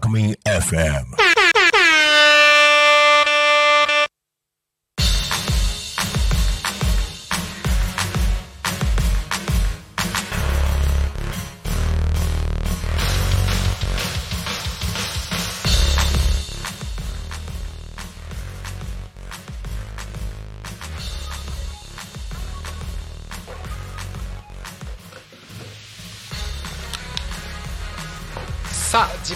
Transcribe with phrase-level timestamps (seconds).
[0.00, 1.19] タクミン FM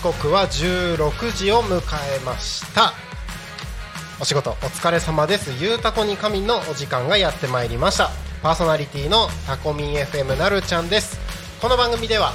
[0.05, 2.93] 刻は16時を迎えました。
[4.21, 5.51] お仕事お疲れ様です。
[5.59, 8.11] ゆうたこに仮眠のお時間がやってまいりました。
[8.43, 11.19] パーソナリティのタコミン FM なるちゃんです。
[11.59, 12.33] この番組では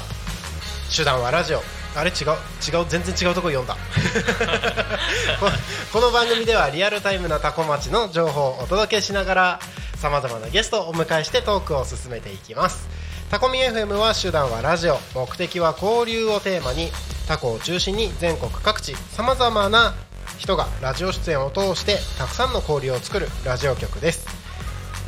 [0.96, 1.62] 手段はラジオ。
[1.96, 2.10] あれ？
[2.10, 2.30] 違う。
[2.76, 2.86] 違う？
[2.90, 3.76] 全然違うとこ読んだ。
[5.40, 5.52] こ
[5.94, 9.60] この番組ではリアルタイムなタコ町の情報をお届けしながら
[9.96, 12.88] さまざまなゲストをお迎えしてトークを進めていきます。
[13.30, 15.00] タコミ FM は手段はラジオ。
[15.14, 16.92] 目的は交流をテーマに
[17.30, 19.94] タコを中心に全国各地さまざまな
[20.40, 24.28] 人がラジオ出演を通してたくさんの交流を作るラジオ局です。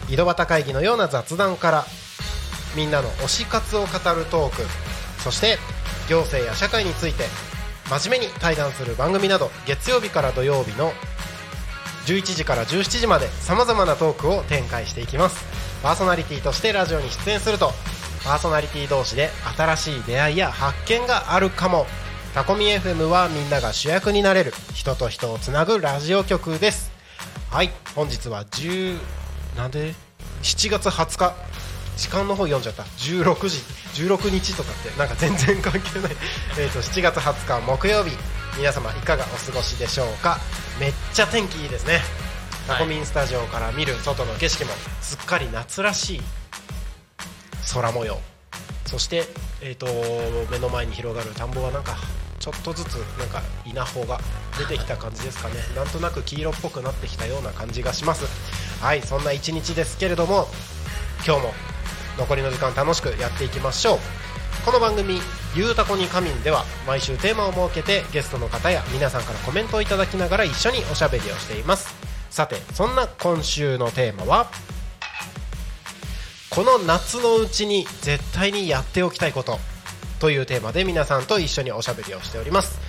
[0.07, 1.85] 井戸端会議のような雑談から
[2.75, 4.61] みんなの推し活を語るトーク
[5.23, 5.57] そして
[6.09, 7.23] 行政や社会について
[7.89, 10.91] 真面目に対談する番組など月曜日から土曜日の
[12.05, 15.43] 11時から17時までさまざまなトークを展開していきます。
[15.81, 17.71] パーソナリティとしてラジオに出演すると
[18.23, 21.87] パーソナリティ同士で新しい出会いや発見があるかも。
[22.33, 26.89] タコミ FM はみんなが主役になれる人と人をつなぐラジオ局です。
[27.49, 28.97] はい本日は10
[29.57, 29.93] なんで
[30.41, 31.33] ？7月20日。
[31.97, 32.83] 時間の方読んじゃった。
[32.83, 33.57] 16時。
[34.01, 36.15] 16日とかってなんか全然関係ない。
[36.57, 38.17] えと7月20日木曜日。
[38.57, 40.39] 皆様いかがお過ごしでしょうか？
[40.79, 42.01] めっちゃ天気いいですね。
[42.65, 46.21] タコミンスタジオから見る外の景色もすっかり夏らしい。
[47.73, 48.21] 空模様。
[48.85, 49.27] そして、
[49.61, 49.85] えー、と
[50.49, 51.97] 目の前に広がる田んぼはなんか
[52.41, 54.19] ちょっとずつなんか稲穂が
[54.57, 55.53] 出てきた感じですかね。
[55.75, 58.25] なんとなく黄色っぽくなってきたような感じがします。
[58.83, 60.47] はいそんな一日ですけれども
[61.25, 61.53] 今日も
[62.17, 63.99] 残りの時間楽しくやっていきましょう。
[64.65, 65.21] この番組
[65.55, 71.93] 「ゆうたこに仮眠」では毎週テーマを設けてゲストの方や皆さんからコメントをいただきながら一緒におしゃべりをしています。
[72.31, 74.49] さてそんな今週のテーマは
[76.49, 79.59] この夏のうちに絶対にやっておきたいこと。
[80.21, 82.79] というテーマで皆さんと一緒におしゃべりをしております。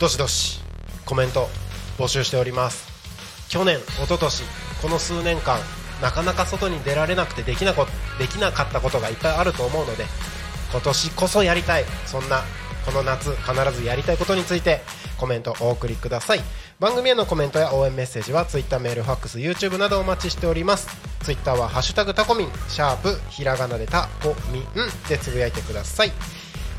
[0.00, 0.60] どしどし
[1.04, 1.48] コメント
[1.98, 2.88] 募集しております。
[3.50, 4.42] 去年一昨年
[4.80, 5.60] この数年間
[6.00, 7.86] なかなか外に出られなくてできなこ
[8.18, 10.04] できなかったことがいっぱいあると思うので
[10.72, 12.42] 今年こそやりたいそんな
[12.86, 14.80] この夏必ずやりたいことについて
[15.18, 16.40] コメントお送りください。
[16.80, 20.88] 番組へのコメントや応援メッセージは Twitter メールファックス YouTube などお待ちしております。
[21.22, 24.64] Twitter は「ハッシュタグタコミン」シャープひらがなでタコミン
[25.08, 26.12] でつぶやいてください。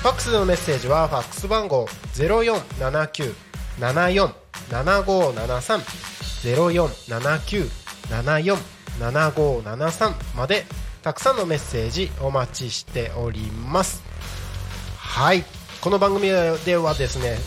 [0.03, 4.35] ファックスのメッセージはファックス番号0479747573
[8.99, 10.67] 0479747573まで
[11.03, 14.03] たくさんのメッセージお待ちしております。
[14.99, 15.45] はい。
[15.83, 17.39] この番組ではですね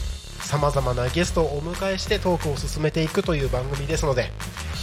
[0.41, 4.29] さまざまなゲストをお迎えしてトークを進めていくという番組ですので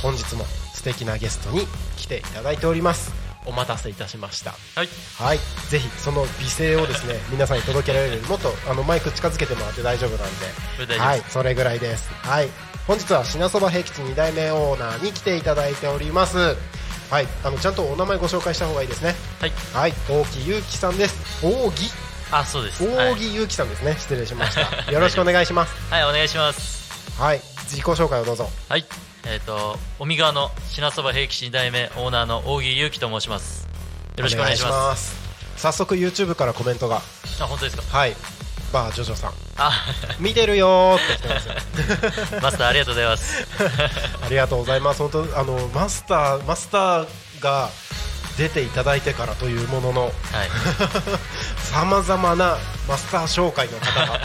[0.02, 1.66] 本日も素敵なゲストに
[1.98, 3.12] 来ていただいております。
[3.44, 4.52] お待たせいたしました。
[4.74, 4.88] はい。
[5.18, 5.38] はい。
[5.68, 10.98] ぜひその美声をですね皆さんに届けられるようにもっとあのマイク近づけてもらって大丈夫なんで。
[10.98, 11.20] はい。
[11.28, 12.10] それぐらいです。
[12.26, 12.48] はい。
[12.86, 16.56] 本日は品そば平吉2代目オーナーに来ていただいております。
[17.10, 17.26] はい。
[17.44, 19.14] あのちゃんとお名前ご紹介した方がいいですね。
[19.40, 19.50] はい。
[19.74, 19.92] はい。
[20.08, 21.44] 大木ゆうきさんです。
[21.44, 22.84] 大木あそうです。
[22.86, 23.94] はい大木ゆうきさんですね。
[23.98, 24.90] 失礼しました。
[24.90, 25.74] よろしくお願いします。
[25.92, 27.20] はいお願いします。
[27.20, 27.40] はい。
[27.64, 28.50] 自己紹介をどうぞ。
[28.68, 28.86] はい。
[29.24, 33.68] えっ、と尾身川の品そば平吉2代目オーナーの大木裕樹と申します。
[34.16, 35.10] よろしくお願いします。
[35.10, 35.16] す。
[35.58, 37.02] 早速 YouTube からコメントが。
[37.40, 37.98] あ本当ですか？
[37.98, 38.16] はい。
[38.72, 39.32] バージョジョさん。
[39.58, 39.70] あ。
[40.18, 41.54] 見てるよーって来てますよ。
[42.40, 43.46] マスターありがとうございます。
[44.24, 44.98] ありがとうございます。
[45.00, 47.06] 本当あのマスターマスター
[47.40, 47.68] が
[48.38, 50.12] 出ていただいてからというもののはい。
[51.58, 52.56] さまざまな
[52.88, 54.20] マスター紹介の方が。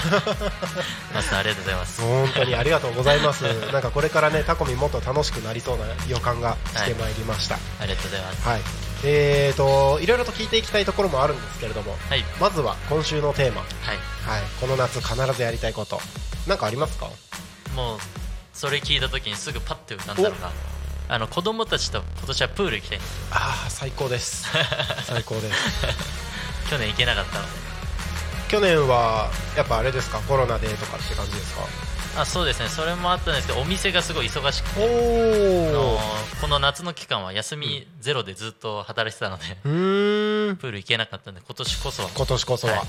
[1.13, 2.01] マスターありがとうございます。
[2.01, 3.43] 本当にありがとうございます。
[3.71, 7.55] なんかこれからねタコミもっと楽しくなりそうな予感がしてまいりました。
[7.55, 8.47] ありがとうございます。
[8.47, 8.61] はい。
[9.03, 12.23] えーといろいろと聞いていきたいところもあるんですけれども、はい。
[12.39, 13.97] まずは今週のテーマ、はい。
[14.27, 16.01] はい、この夏必ずやりたいこと、
[16.47, 17.07] なんかありますか？
[17.75, 17.99] もう
[18.53, 20.51] それ聞いた時にすぐパッて浮かんだのが
[21.09, 24.47] あの子供たちと今年はプール行きたいんですああ最高です。
[25.07, 25.57] 最高です。
[26.69, 27.49] 去年行けなかったので。
[28.49, 30.19] 去年はやっぱあれですか？
[30.19, 31.61] コロナでとかって感じですか？
[32.21, 32.67] あそうですね。
[32.69, 34.81] それもあったんですけどお店がすごい忙しくて。
[35.75, 35.99] お
[36.41, 40.57] この夏の期間は休みゼロでずっと働いてたので、うーん。
[40.57, 42.09] プール行けなかったんで今年こそは。
[42.15, 42.85] 今年こそは、はい。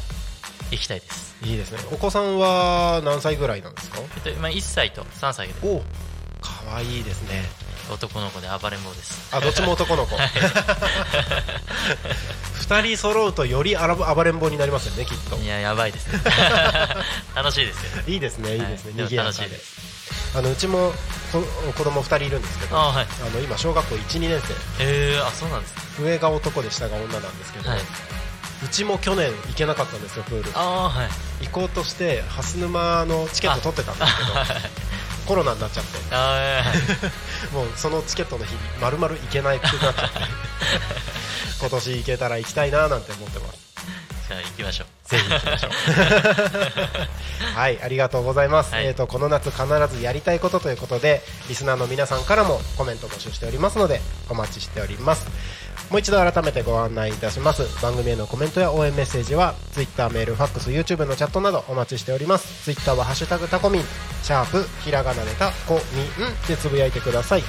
[0.73, 1.79] 行きたいです、い、いですね。
[1.93, 4.01] お子さんは何歳ぐらいなんですか？
[4.01, 5.79] えっと、今1歳と3歳でお
[6.43, 7.49] かわいいですね
[7.91, 9.35] 男の子で暴れん坊です。
[9.35, 10.17] あどっちも男の子。
[12.61, 15.37] 二人揃うとより暴れん坊になりますよねきっと。
[15.37, 16.21] いややばいですね。
[17.35, 18.03] 楽しいですよ。
[18.07, 18.59] いいですねい。
[18.59, 19.99] いですね、はい楽しいです。
[20.37, 20.93] あのうちも
[21.33, 21.43] こ
[21.73, 23.07] 子供二人いるんですけどあはい。
[23.07, 24.43] あの今小学校12年
[24.79, 24.85] 生。
[24.85, 25.83] へえあそうなんですね。
[26.01, 27.81] 上が男で下が女なんですけど、はい。
[28.65, 30.51] うちも去年行けなかったんですよプール。
[30.55, 31.47] ああはい。
[31.47, 34.29] 行こうとして蓮沼のチケット取ってたんですけど
[35.29, 35.99] コロナになっちゃって。
[37.55, 40.19] もうそのチケットの日に丸々行けなくなっちゃって。
[41.61, 43.59] 今年行けたら行きたいななんて思ってます。
[44.29, 45.09] じゃあ行きましょう。
[45.09, 45.71] ぜひ行きましょう。
[47.55, 48.87] はいありがとうございます、はい。
[48.87, 54.01] えー、とこの夏必ずやりたいことということでリスナーの皆さんからもコメント募集しておりますので
[54.31, 55.27] お待ちしております
[55.91, 57.63] もう一度改めてご案内いたします。
[57.83, 62.65] 番組へのコメントや応援メッセージは Twitter メールファックス YouTube のチャットなどお待ちしております。
[62.65, 63.83] Twitter は「ハッシュタグタコミン」
[64.23, 65.83] シャープひらがなでタコミン
[66.47, 67.45] でつぶやいてください。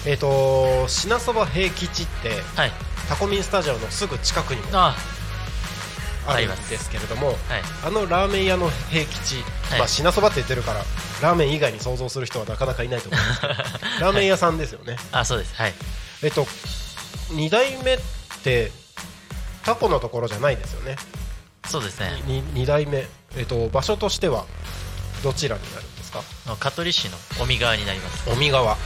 [0.04, 2.72] えっ、と品そば平吉ってはい。
[3.08, 4.94] タコミンスタジオのすぐ近くにもあ
[6.26, 7.38] あるんですけれどもはい。
[7.86, 9.78] あのラーメン屋の平吉、はい。
[9.78, 10.84] まあ品そばって言ってるから
[11.22, 13.54] ラーメン以外に想像する人はなかなかいないと思うんですけど
[14.04, 14.98] ラーメン屋さんですよね。
[15.12, 15.54] あそうです。
[15.56, 15.74] はい。
[16.22, 16.46] えっと
[17.30, 18.17] 2代目って
[19.64, 20.96] タコのところじゃないですよね。
[21.66, 22.22] そうですね。
[22.26, 23.06] に2代目、
[23.36, 24.46] えっと、場所としては
[25.22, 26.22] どちらになるんですか？
[26.58, 28.30] 香取市の尾身川になります。
[28.30, 28.70] 尾身川。
[28.70, 28.78] はい。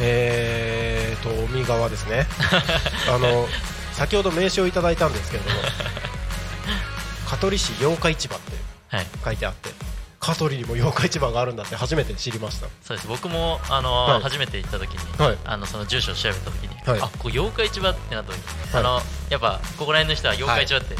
[0.00, 2.26] えーと尾身川ですね。
[3.12, 3.46] あの
[3.92, 5.56] 先ほど名刺をいただいたんですけれども
[7.28, 8.52] 香取市八日市場って
[8.96, 9.06] はい。
[9.24, 9.70] 書いてあって
[10.20, 12.66] 香取にも八日市場があるんだって初めて知りました。
[12.82, 13.08] そうです。
[13.08, 14.22] 僕もあの、はい。
[14.22, 15.38] 初めて行った時に、はい。
[15.44, 17.00] あのその住所を調べた時に、はい。
[17.00, 18.84] あここ八日市場ってなった時に、はい。
[18.84, 19.00] あの
[19.30, 20.94] やっぱここら辺の人は八日市場って、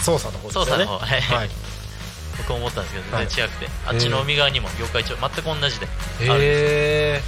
[0.00, 0.84] 捜査の方ですよね。
[0.84, 1.50] はい、はい。
[2.38, 3.26] 僕も思ったんですけどはい。
[3.26, 5.88] 全然違くて、あっちの海側にも八日市場全く同じで、へ
[6.20, 7.20] え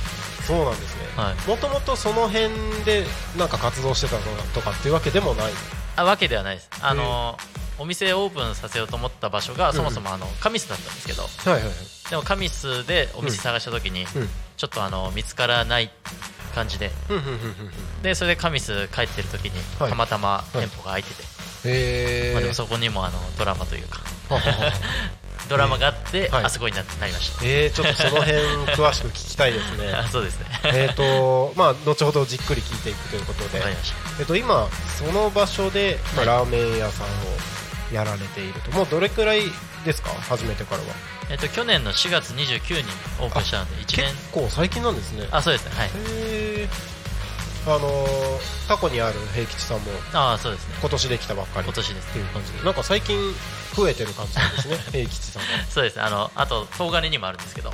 [0.46, 1.02] そうなんですね。
[1.16, 1.48] はい。
[1.48, 2.50] もともとその辺
[2.84, 3.04] で
[3.36, 4.22] なんか活動してたの
[4.54, 5.52] とかっていうわけでもない？
[5.96, 6.70] あわけではないです。
[6.80, 7.36] あの
[7.78, 11.22] お店をオープンさせようと思った場所がそもそもあの神栖だったんですけど。
[11.22, 11.72] はいはいはい。
[12.10, 14.28] でも神栖でお店探した時に、うん。
[14.56, 15.90] ちょっとあの見つからない
[16.54, 16.90] 感じで。
[18.02, 19.90] でそれで神栖帰ってる時に、はい。
[19.90, 21.22] たまたま店舗が開いてて、
[21.68, 24.00] へえまあ、でもそこにもあのドラマというか。
[24.28, 24.72] はははは
[25.48, 26.44] ドラマがあって、はい。
[26.44, 27.44] あそこにななりました。
[27.44, 28.38] えー、ちょっとその辺
[28.74, 29.92] 詳しく聞きたいですね。
[29.92, 30.46] あ そうですね。
[30.64, 33.62] えっとまあ後ほどじっくり聞いていくということで。
[34.18, 34.68] えっと今
[34.98, 36.26] その場所で、まあ、はい。
[36.26, 37.10] ラーメン屋さんを
[37.92, 38.70] やられていると。
[38.72, 39.42] もうどれくらい
[39.84, 40.10] ですか？
[40.28, 40.86] 始めてからは。
[41.30, 42.84] えっと去年の4月29日に
[43.20, 44.14] オープンしたので1結年。
[44.32, 45.26] 構最近なんですね。
[45.30, 45.64] あそうです。
[45.66, 45.88] ねはい。
[45.88, 45.90] へ
[46.64, 46.68] え
[47.66, 50.74] あのータコにある平吉さんもああそうですね。
[50.80, 51.64] 今年できたばっかり。
[51.64, 52.08] 今年です。
[52.08, 53.18] っていう感じでなんか最近
[53.74, 55.96] 増えてる感じなんですね 平吉さんがそうです。
[55.96, 57.72] ねあのあと東金にもあるんですけど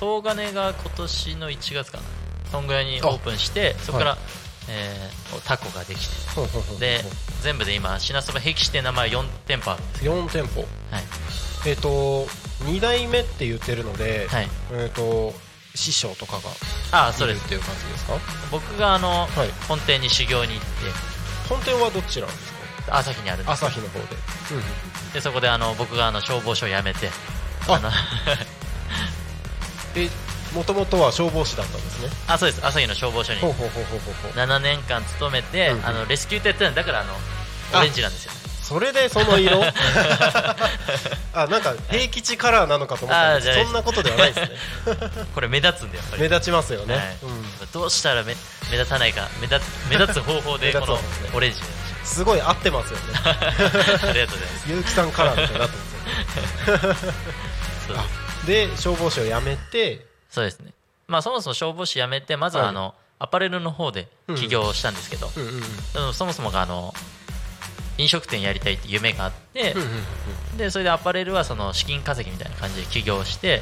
[0.00, 2.04] 東金が今年の1月かな。
[2.50, 4.18] そんぐらいにオープンしてそこから、
[4.68, 6.14] えータコができて。
[6.78, 7.04] で
[7.42, 10.60] 全部で今品そば平吉って名前4店舗あるんです4店舗。
[10.90, 11.04] はい。
[11.66, 12.26] えっ、と
[12.64, 14.48] 2代目って言ってるので、はい。
[14.72, 15.32] えっ、と
[15.74, 16.40] 師匠とかが
[16.92, 17.38] ああそうです。
[17.38, 18.14] いるっていう感じですか？
[18.50, 19.50] 僕があの、はい。
[19.68, 20.66] 本店に修行に行って。
[21.48, 22.52] 本店はどちらなんです
[22.86, 22.98] か？
[22.98, 23.64] 朝日にあるんです。
[23.64, 24.06] 朝日の方で、
[25.14, 27.10] でそこであの僕があの消防署を辞めて。
[27.68, 27.74] あ。
[27.74, 27.90] あの
[29.94, 30.08] え
[30.54, 32.08] もともとは消防士だったんですね。
[32.28, 32.64] あそうです。
[32.64, 34.32] 朝日の消防署にほうほうほうほうほうほう。
[34.32, 37.12] 7年間勤めて、うんうんあのレスキューってやってだからあの
[37.72, 38.32] あオレンジなんですよ。
[38.32, 39.60] ねそれでその色？
[41.34, 44.56] あなんか平吉カラーなのかと思ったんでそんなことではないですね。
[45.34, 46.22] これ目立つんでやっぱり。
[46.22, 47.16] 目立ちますよね、はい。
[47.22, 47.70] うん。
[47.72, 48.36] どうしたら目
[48.70, 50.98] 目立たないか目立目立つ方法で この
[51.34, 51.66] オレンジに
[52.04, 53.04] すごい合ってますよね。
[53.24, 54.26] ありがとうございま
[54.60, 54.68] す。
[54.68, 55.76] 結城さんカラーみたいになって
[56.86, 57.06] ます
[57.90, 58.02] よね。
[58.46, 60.72] で消防士を辞めてそうですね。
[61.06, 65.28] まあそもそも消防士辞めてまずはあの、アパレルの方で起業をしたんですけど、
[65.92, 66.92] でもそもそもがあの
[67.98, 69.74] 飲食店やりたいって夢があって、
[70.56, 73.60] でそれでアパレルはその資金稼ぎみたいな感じで起業して、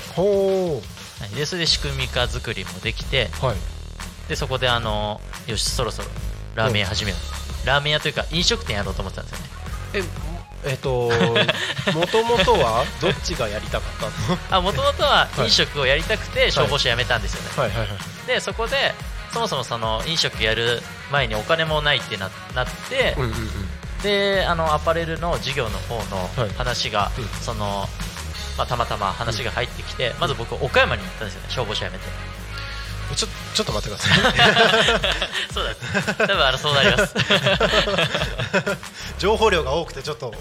[1.35, 3.29] でそれで仕組み化作りもできて
[4.29, 6.09] でそこであのよしそろそろ
[6.55, 7.17] ラーメン屋始めよ
[7.65, 7.67] う。
[7.67, 9.51] ラーメン屋というか飲食店やろうと思ってたんですよね。
[9.95, 10.30] え
[10.65, 11.11] えっと
[11.95, 14.59] もともとはどっちがやりたかったの？
[14.59, 15.45] あもともとははい。
[15.45, 18.27] 飲食をやりたくて消防士辞めたんですよね、はいはいはい。
[18.27, 18.77] でそこで
[19.33, 23.37] そもそもその飲食やる前にお金もないってななって、うんうんうん。
[24.03, 26.51] であのアパレルの事業の方のはい。
[26.57, 27.25] 話が、うん。
[27.41, 27.87] その
[28.59, 32.05] まあ、たまたま話が入ってきて、まず僕岡山に行ったんですよね消防士辞めて
[33.17, 34.19] ちょちょっと待ってください
[35.53, 35.75] そうだ
[36.27, 37.15] 多分あのそうなります。
[39.19, 40.35] 情報量が多くてちょっと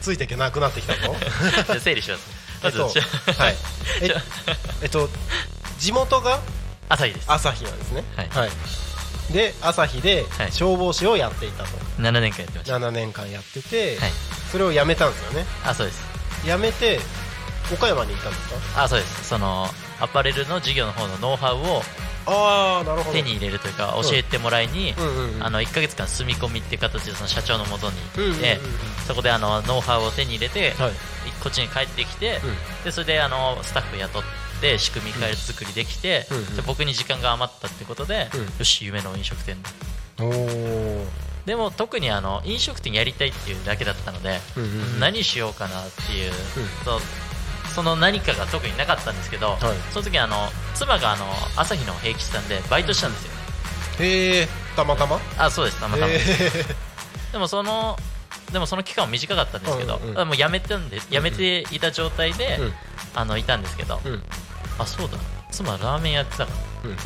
[0.00, 1.14] ついていけなくなってきたぞ。
[1.66, 2.22] じゃあ整理します。
[2.62, 2.84] まず、えっ
[3.34, 3.56] とはい。
[4.02, 4.14] え
[4.82, 5.08] えっと
[5.78, 6.40] 地元が
[6.88, 7.24] 朝日です。
[7.28, 8.04] 朝日なんですね。
[8.16, 8.50] はい。
[9.32, 10.52] で朝日ではい。
[10.52, 12.78] 消防士をやっていたと、7年間やってました。
[12.78, 14.12] 7年間やってて、はい。
[14.50, 15.46] それを辞めたんですよね。
[15.64, 16.00] あそうです。
[16.44, 17.00] 辞めて
[17.72, 18.82] 岡山に行ったんですか？
[18.84, 19.28] あそうです。
[19.28, 21.82] そのアパレルの事業の方のノウハウを
[22.26, 23.12] ああなるほど。
[23.12, 24.94] 手に入れるというかうん教えてもらいに、
[25.40, 28.58] あの1ヶ月間住み込みっていう形でその社長のもとに行って、
[29.06, 30.92] そこであのノウハウを手に入れて、はい。
[31.42, 32.84] こっちに帰ってきて、うん。
[32.84, 34.22] でそれであのスタッフ雇っ
[34.60, 38.40] て仕組み変え作りできて、で僕に時間が余ったってことで、うん。
[38.58, 39.56] よし夢の飲食店
[41.46, 44.38] でも特にあの飲食店やりたいっていうだけだったので、
[45.00, 46.34] 何しようかなっていう、う
[47.74, 49.58] その何かが特になかったんですけど、はい。
[49.92, 51.24] その時あの妻があの
[51.56, 53.32] 朝日の平吉さんでバイトしたんですよ、
[54.00, 54.48] へえ。
[54.76, 55.20] たまたま？
[55.38, 55.80] あそうです。
[55.80, 56.12] たまたま、
[57.32, 57.96] でもその
[58.52, 62.72] でもその期間は短かったんですけど、うんうんもう辞めてんで辞めていた状態で、うん。
[63.14, 64.22] あのいたんですけど、うん。
[64.78, 65.16] あそうだ
[65.50, 66.52] 妻ラーメンやってたか
[66.84, 66.96] らうん。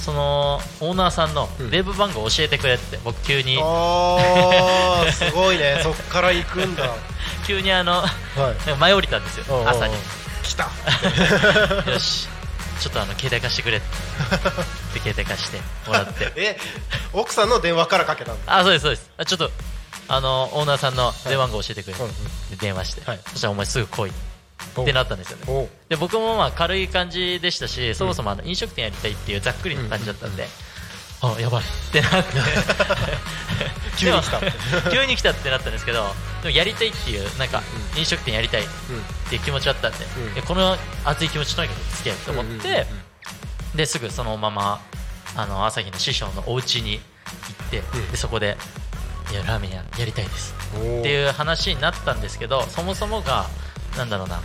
[0.00, 1.70] そのオーナーさんのうん。
[1.70, 3.58] レーブ番号教えてくれって僕急に。
[3.60, 5.80] あーすごいね。
[5.84, 6.84] そっから行くんだ。
[6.84, 6.96] は
[7.46, 8.74] 急にあのい。
[8.78, 9.68] 前降りたんですよ。
[9.68, 9.94] 朝に。
[10.42, 10.70] 来た。
[11.90, 12.28] よし。
[12.80, 13.86] ちょっとあの携帯貸してくれって。
[14.94, 16.32] で携帯貸してもらって。
[16.36, 16.58] え
[17.12, 19.10] 奥さんの電話からかけたんだあそうですそうです。
[19.18, 19.50] あちょっと
[20.08, 22.50] あのオーナーさんの電話番号教えてくれって、うんうん。
[22.50, 23.20] で電話して、はい。
[23.32, 24.12] そしたらお前すぐ来いお
[24.82, 25.68] ってなったんですよね。
[25.88, 30.46] で僕もまあ軽い感じでしたし、そもそもあの飲食店やりたいっていうざっくりな感じだったんで、
[31.22, 31.62] あやばい。
[31.62, 32.32] ってなって。
[33.96, 34.40] 急に来た。
[34.90, 37.62] 急に来たってなったんですけどでもやりたいっていうなんか
[37.96, 38.66] 飲食店やりたいっ
[39.28, 40.34] ていう気持ちだったんで、うん。
[40.34, 43.76] でこの熱い気持ちとにかく付き合うと思って、うんうんうんうん。
[43.76, 44.80] ですぐそのまま
[45.34, 48.10] あの朝日の師匠のお家に行って、うん。
[48.10, 48.56] でそこで
[49.30, 50.54] いやラーメン屋やりたいです。
[50.74, 53.46] っていう話になったんですけどそもそもが
[53.96, 54.40] なんだろうな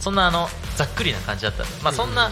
[0.00, 1.62] そんなあのざっくりな感じだった。
[1.62, 2.30] んで、まあ、そんな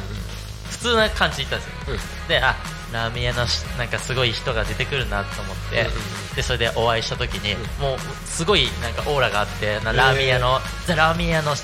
[0.70, 1.94] 普通な感じで行ったんですよ。
[2.22, 2.28] うん。
[2.28, 2.56] であ
[2.92, 5.86] ラーメン屋のしなんかすごい人が出てくるなと思って、
[6.34, 7.60] でそれでお会いした時に、うん。
[7.82, 11.54] もうすごいなんかオーラがあってなラーメン屋の、ザラーメン屋の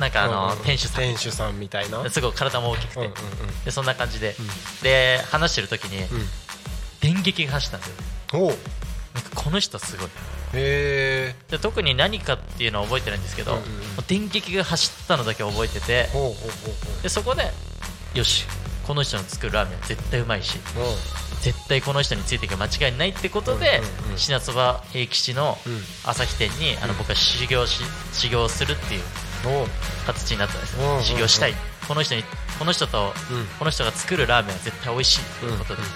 [0.00, 1.02] なんかあの、店主さん。
[1.02, 2.08] 店主さんみたいな。
[2.08, 3.10] すごい体も大きくて、
[3.66, 4.82] でそんな感じで、ん。
[4.82, 6.28] で話してる時に、うん。
[7.00, 7.88] 電撃が走ったんです
[8.36, 8.52] よ
[9.14, 10.08] なんかこの人すごい。
[10.54, 13.64] えで特に何かっていうのは覚えてないんですけど、うんうん
[14.08, 16.38] 電撃が走ったのだけ覚えててほうほうほ
[16.98, 17.50] うでそこで
[18.14, 18.46] よし
[18.86, 20.58] この人の作るラーメンは絶対うまいし
[21.40, 24.18] 絶対この人についていく間違いないってことで、うんうんうん。
[24.18, 25.78] 品そば平吉のうん。
[26.04, 29.02] 朝日店にあの僕は修行し修行するっていう
[30.06, 31.54] 形になったんですよ、修行したい。
[31.86, 32.24] この人に
[32.58, 33.46] この人とうん。
[33.58, 35.88] この人が作るラーメンは絶対美味しいっていうことでうん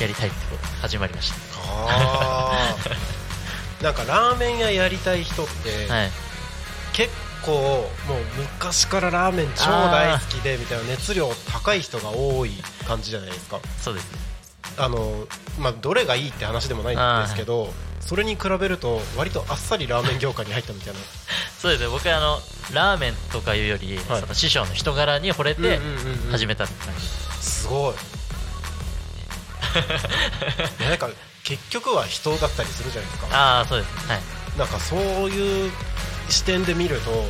[0.00, 2.39] やりたいってことで始まりましあー
[3.82, 6.10] なんかラーメン屋やりたい人って、た、はい、
[6.92, 7.52] 結構
[8.06, 12.50] もう昔からラーメン超大好きでみたいな熱量高い人が多い
[12.86, 13.58] 感じじゃないですか。
[13.80, 14.18] そうですね。
[14.76, 15.26] あの、
[15.58, 21.00] まあ、どれがいいって話でもないんですけどそれに比べると割とあっさりラーメン業界に入ったみたいな。
[21.60, 21.88] そうですね。
[21.88, 22.40] 僕はあの
[22.72, 24.20] ラーメンとかいうより、はい。
[24.20, 26.30] その師匠の人柄に惚れてうんうんうんうん。
[26.30, 27.06] 始めたって感じ、
[27.46, 27.66] す。
[27.66, 27.94] ごい。
[30.88, 31.08] なんか
[31.50, 33.26] 結局は人だったりするじゃないですか。
[33.32, 34.08] ああそうです。
[34.08, 34.20] はい、
[34.58, 35.70] なんかそういう
[36.28, 37.20] 視点で見るとはい。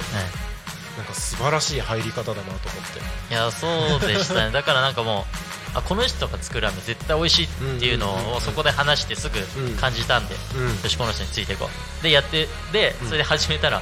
[0.98, 3.32] なんか素晴らしい入り方だなと思って。
[3.32, 4.50] いやそうでしたね。
[4.52, 5.26] だからなんかも
[5.74, 7.48] うあこの人が作るラーメン絶対美味しいっ
[7.80, 8.36] ていうのうんうんうんうん。
[8.36, 9.40] をそこで話してすぐ
[9.80, 10.82] 感じたんで、うん。
[10.82, 12.02] よしこの人についていこう。
[12.02, 13.80] でやってでそれで始めたら、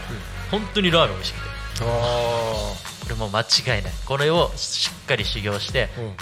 [0.52, 1.48] 本当にラーメン美味しくて。
[1.80, 2.76] あこ
[3.08, 3.92] れもう間違いない。
[4.04, 6.16] これをしっかり修行してあうん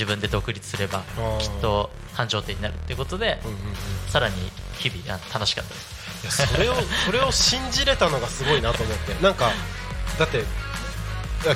[0.00, 1.00] 自分で独立すれば
[1.38, 3.74] きっと繁盛店になるっていうことでうんうんうん。
[4.08, 4.34] さらに
[4.78, 5.78] 日々あ楽しかったで
[6.30, 6.42] す。
[6.42, 9.22] いやそれを それを信じれたのがすごいなと思って。
[9.22, 9.52] なんか
[10.18, 10.42] だって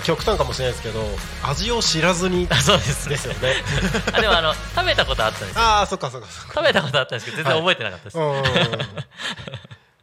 [0.04, 1.02] 極端かもしれないですけど
[1.42, 3.08] 味を知らずにあそうです。
[3.08, 3.54] ですよね。
[4.12, 5.62] あでもあの食べたことあったんですよ。
[5.62, 6.52] ああそっかそっかそっか。
[6.56, 8.44] 食べたことあったんですけど全然覚えてなかったです、うんうんうん。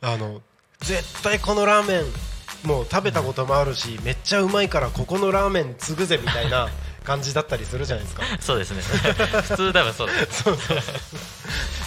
[0.02, 0.42] あの
[0.80, 6.70] 絶対このラーメンもう食べたこともあるしめっちゃうまいからここのラーメン継ぐぜみたいな
[7.04, 8.24] 感じだったりするじゃないですか。
[8.40, 8.82] そうですね。
[9.42, 10.78] 普通多分そうでそうそう。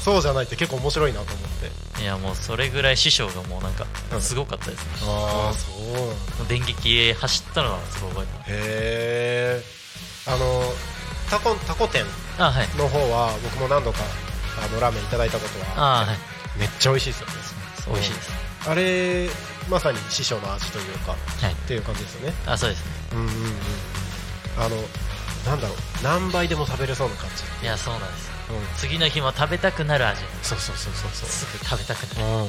[0.05, 1.71] そうじゃないって結構面白いなと思って。
[1.97, 4.23] すいやもうそれぐらい師匠がもうなんかうん。
[4.23, 6.47] すごかったですね、ああそう。
[6.49, 8.51] 電撃走ったのはすごい覚えてます。
[8.51, 9.65] へえ
[10.27, 10.75] あの
[11.31, 12.05] タコタコ店
[12.77, 14.01] の方は僕も何度か
[14.63, 16.01] あのラーメンいただいたことは。
[16.03, 16.19] あはい。
[16.57, 17.33] めっちゃ美味しいですよね。
[17.89, 18.31] 美味しいです。
[18.67, 19.29] あれ
[19.69, 21.55] まさに師匠の味というかっはい。
[21.67, 22.35] ていう感じですよね。
[22.47, 22.85] あそうですね。
[23.13, 23.55] うんうんうん
[24.59, 24.77] あの
[25.47, 27.65] なんだろう何倍でも食べれそうな感じ。
[27.65, 28.57] いやそうなんですうん。
[28.77, 30.21] 次の日も食べたくなる味。
[30.43, 31.29] そうそうそうそうそう。
[31.29, 32.27] すぐ食べたくなる。
[32.27, 32.45] うん。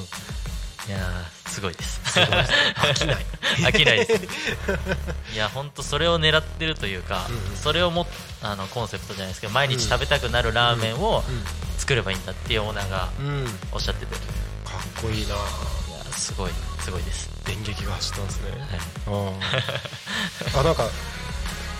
[0.87, 2.01] いやーすごいです。
[2.11, 2.51] すごいです。
[2.75, 3.25] 飽きない。
[3.71, 5.33] 飽きないです。
[5.33, 7.57] いや本当それを狙ってるというか、うんうん。
[7.57, 8.07] それをも
[8.41, 11.23] あのコンセプトじゃないですけど毎日食べたくなるラーメンを
[11.77, 14.15] 作ればいいんだっていうオーナーがうん、うん、かおっしゃってて。
[14.15, 14.21] いっ
[15.01, 15.35] こいいな。
[15.35, 15.41] や
[16.13, 18.51] すごいすごいです、電撃が走ったんですね。
[18.51, 18.79] はい。
[20.55, 20.87] ああなんか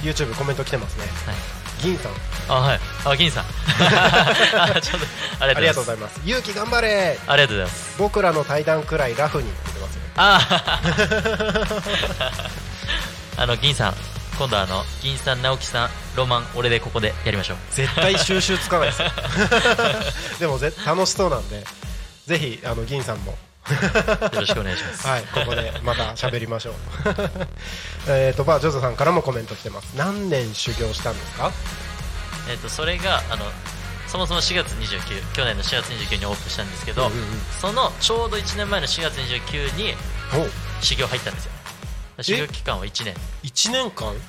[0.06, 1.04] YouTube コメント来てますね。
[1.26, 1.36] はい、
[1.82, 2.12] 銀さん。
[2.48, 2.80] あはい。
[3.06, 3.46] あ銀さん。
[3.76, 5.08] あちょっと
[5.44, 6.22] ありがとうございます。
[6.26, 7.18] 勇気頑張れ。
[7.20, 7.96] すありがとうございます。
[7.98, 10.02] 僕らの対談くらいラフにってますよ。
[10.16, 13.96] あー あの銀さん。
[14.38, 17.58] 今度あの銀さん直樹さんロマン俺でここでやりましょう。
[17.72, 19.02] 絶対収集つかないです。
[19.02, 19.10] よ
[20.40, 21.64] でもぜ楽しそうなんで
[22.28, 23.38] ぜひあの銀さんも
[23.72, 25.08] よろしくお願いします。
[25.08, 26.74] はいここでまた喋りましょう。
[28.08, 29.88] えっとまあジョゾさんからもコメント来てます。
[29.96, 31.52] 何年修行したんですか？
[32.50, 33.52] えっとそれがあの
[34.08, 37.42] そもそも4月29去年の4月29にオープンしたんですけど、うんうんうん。
[37.60, 39.96] そのちょうど1年前の4月29に
[40.34, 40.48] お
[40.84, 41.52] 修行入ったんですよ。
[42.22, 43.16] 修行期間は1年。
[43.44, 44.14] 1年間？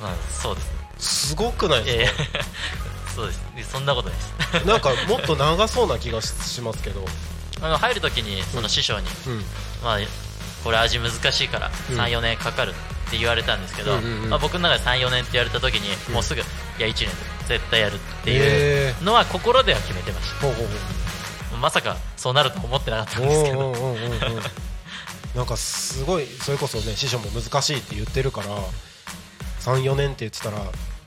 [0.00, 0.70] まあそうですね。
[0.98, 2.14] すごくないです
[3.16, 3.70] そうです。
[3.72, 4.34] そんなことです。
[4.34, 7.04] かなんかもっと長そうな気がししますけど。
[7.62, 9.38] あの入るときにその師匠に、うん。
[9.82, 9.98] まあ、
[10.62, 11.98] これ味難しいからうん。
[11.98, 14.30] 34年かかるって言われたんですけど、うんうんうん。
[14.30, 16.14] まあ、僕の中で34年って言われた時にうん。
[16.14, 16.44] もうすぐい
[16.78, 17.10] や1年で
[17.48, 21.56] 絶対やるっていうへのは心では決めてました。
[21.56, 23.74] まさかそうなると思ってなかったんおですけど。
[25.34, 28.46] なんかすごいそれこそね師匠も難しいって言ってるから
[29.60, 30.56] 34年って言ってたら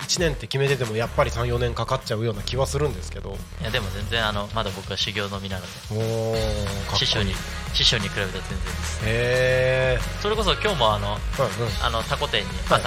[0.10, 3.38] 1年って決めててもやっぱり34年かかっちゃうような気はするんですけど。
[3.62, 5.70] いやでも全然あのまだ僕は修行の身なので。
[6.92, 7.34] お師匠に
[7.74, 9.00] 師匠に比べたら全然です。
[9.06, 11.18] へえそれこそ今日もあの
[11.84, 12.80] あのタコ店に朝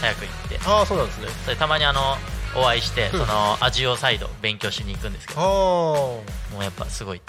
[0.00, 1.26] 早く行って、ああそうなんですね。
[1.44, 2.00] それたまにあの
[2.54, 3.18] お会いして、うん。
[3.18, 5.40] その味を再度勉強しに行くんですけど。
[5.40, 6.22] ああも
[6.60, 7.20] うやっぱすごい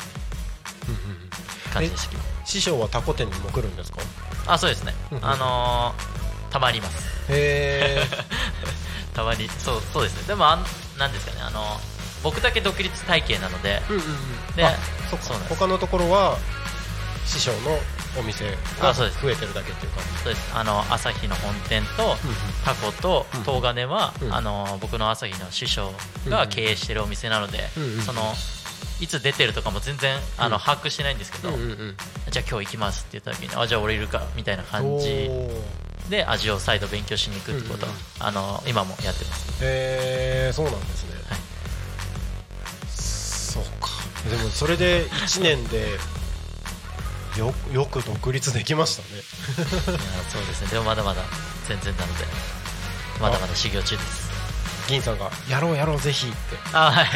[0.87, 1.29] うんうんうん
[1.73, 4.01] 感じでした師匠はタコ店にも来るんですか？
[4.45, 4.93] あそうですね。
[5.23, 6.97] あのーたまにいます。
[7.31, 8.01] へえ
[9.13, 10.27] たまにそうそうですね。
[10.27, 10.65] でもあん
[10.97, 11.41] なんですかね。
[11.41, 11.61] あの
[12.23, 13.81] 僕だけ独立体系なので。
[13.89, 14.05] うんうんう
[14.53, 14.55] ん。
[14.55, 14.71] であ
[15.09, 15.59] そっかそうなんです。
[15.59, 16.37] 他のところは
[17.25, 17.77] 師匠の
[18.19, 18.45] お店
[18.81, 20.23] が増えてるだけっていう感じ。
[20.23, 20.51] そうです。
[20.55, 22.15] あの朝日の本店と
[22.65, 25.91] タコとうん東金は、うんあの僕の朝日の師匠
[26.27, 28.01] が経営してるお店なので、うんうん。
[28.01, 28.21] その
[29.01, 30.61] いつ出てるとかも全然あの、うん。
[30.61, 31.97] 把握してないんですけど、うんうんうん。
[32.29, 35.29] じゃあ今日行きますって言った時にあじゃあ俺いるからみたいな感じ。
[36.09, 38.01] で味を再度勉強しに行くってことは、うんうん。
[38.19, 39.63] あの今もやってます。
[39.63, 41.39] へえそうなんですね、はい。
[42.91, 43.89] そうか。
[44.29, 45.97] でもそれで1年で
[47.37, 49.09] よよく独立できましたね。
[49.09, 49.23] いや
[50.29, 50.67] そうですね。
[50.69, 51.21] でもまだまだ
[51.67, 52.25] 全然なので
[53.19, 54.30] まだまだ修行中です
[54.87, 56.37] 銀さんが「やろうやろうぜひ」って。
[56.73, 57.07] あはい。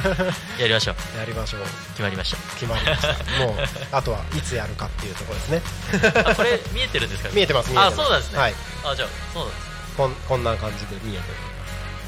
[0.60, 1.18] やりましょう。
[1.18, 1.60] やりましょう。
[1.92, 3.08] 決まりまし決まりました。
[3.44, 3.54] もう
[3.92, 5.62] あとはいつやるかっていうところですね。
[6.34, 7.28] これ見えてるんですか？
[7.32, 7.94] 見えてます見えてます。
[7.94, 8.38] あそうなんですね。
[8.38, 8.54] はい。
[8.84, 11.34] あじゃあそうなんですこんこんな感じで見えてる。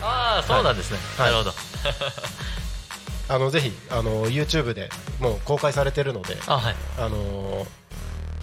[0.03, 1.33] ああそうなんですね、はい。
[1.33, 1.55] なるほど。
[3.29, 4.89] あのぜひあの YouTube で
[5.19, 6.77] もう公開されてるのであはい。
[6.99, 7.67] あの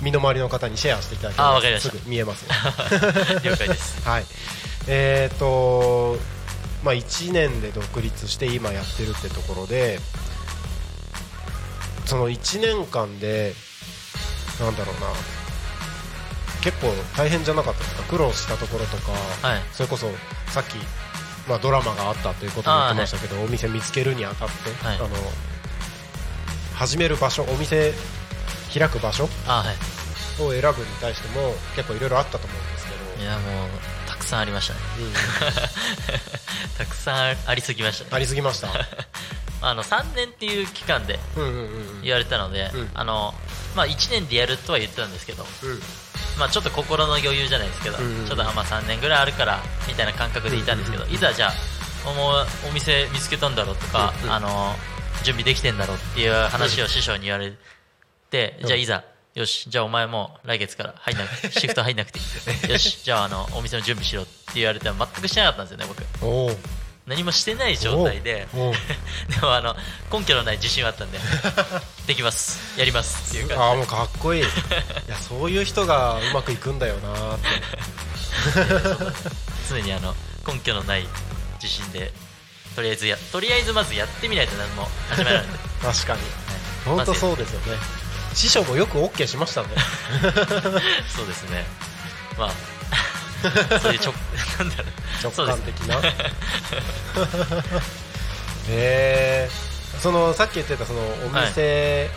[0.02, 2.49] 身の回りの方にシェアしていただければすぐ見えますよ。
[3.43, 4.02] 了解です。
[4.08, 4.26] はい。
[4.88, 6.17] えっ、と
[6.84, 10.00] まあ1年で独立して今やってるってところで
[12.06, 13.54] その1年間で
[14.60, 15.08] なんだろうな
[16.63, 19.12] 結構大変じゃなかったですか苦労したところとか、
[19.46, 19.62] はい。
[19.74, 20.08] それこそ
[20.48, 20.76] さっき、
[21.50, 24.96] まあ、ドラマがあったということも言ってましたけど、お店見つけるにあたって、はい。
[24.96, 25.10] あの
[26.74, 27.93] 始める場所お店
[28.74, 33.24] 開く場所を選ぶに対しても結構いろいろあったと思うんですけど。
[33.24, 33.92] いやもうた
[34.23, 34.79] くさんありましたね。
[34.99, 35.13] うんうん
[36.77, 38.09] たくさんありすぎましたね。
[38.13, 38.69] ありすぎました。
[39.62, 41.19] あの3年っていう期間で
[42.01, 42.91] 言われたので、うん。
[42.93, 43.33] あの
[43.75, 45.81] まあ、1年でやるとは言ってたんですけど、うん。
[46.38, 48.27] まあ、ちょっと心の余裕じゃないですけど、うんうんうん。
[48.27, 51.53] ちょっとあまあ3年ぐらいあるからみたいな感覚でいたんですけど、うんうんうんいざじゃ
[52.05, 54.33] あもうお店見つけたんだろうとか、うんうん。
[54.33, 54.75] あの
[55.23, 57.53] 準備できてんだろうっていう話を師匠に言われ
[58.29, 58.67] て、うん。
[58.67, 59.03] じゃあいざ
[59.36, 62.22] よしじゃあお前もう来月から入んなくて シフト入んなくてい
[62.67, 66.04] いよしじゃああのお店の準備しろって言われて全くしてなかったんですよね僕
[67.06, 68.48] 何もしてない状態で。
[68.54, 69.76] でもあの
[70.12, 71.19] 根拠のない自信はあったんで
[72.08, 72.80] できます。
[72.80, 73.30] やります。
[73.30, 74.41] っていう感ああもうかっこいい。
[74.41, 74.46] い
[75.10, 77.48] やそういう人がうまくいくんだよなーって。
[79.69, 80.15] 常にあの
[80.48, 81.06] 根拠のない
[81.62, 82.13] 自信で
[82.76, 85.46] とりあえずやとりあえずまずやってみないと何も始まらない
[85.82, 86.22] 確かに。
[86.86, 88.02] 本当そうですよね
[88.34, 89.69] 師匠もよく OK しましたね。
[91.15, 91.65] そうですね。
[92.38, 92.52] まあ
[93.80, 94.13] そういう直
[94.60, 95.32] なんだろう。
[95.36, 95.96] 直感的な。
[98.69, 99.50] へえ
[100.02, 102.10] そのさっき言ってたそのお店、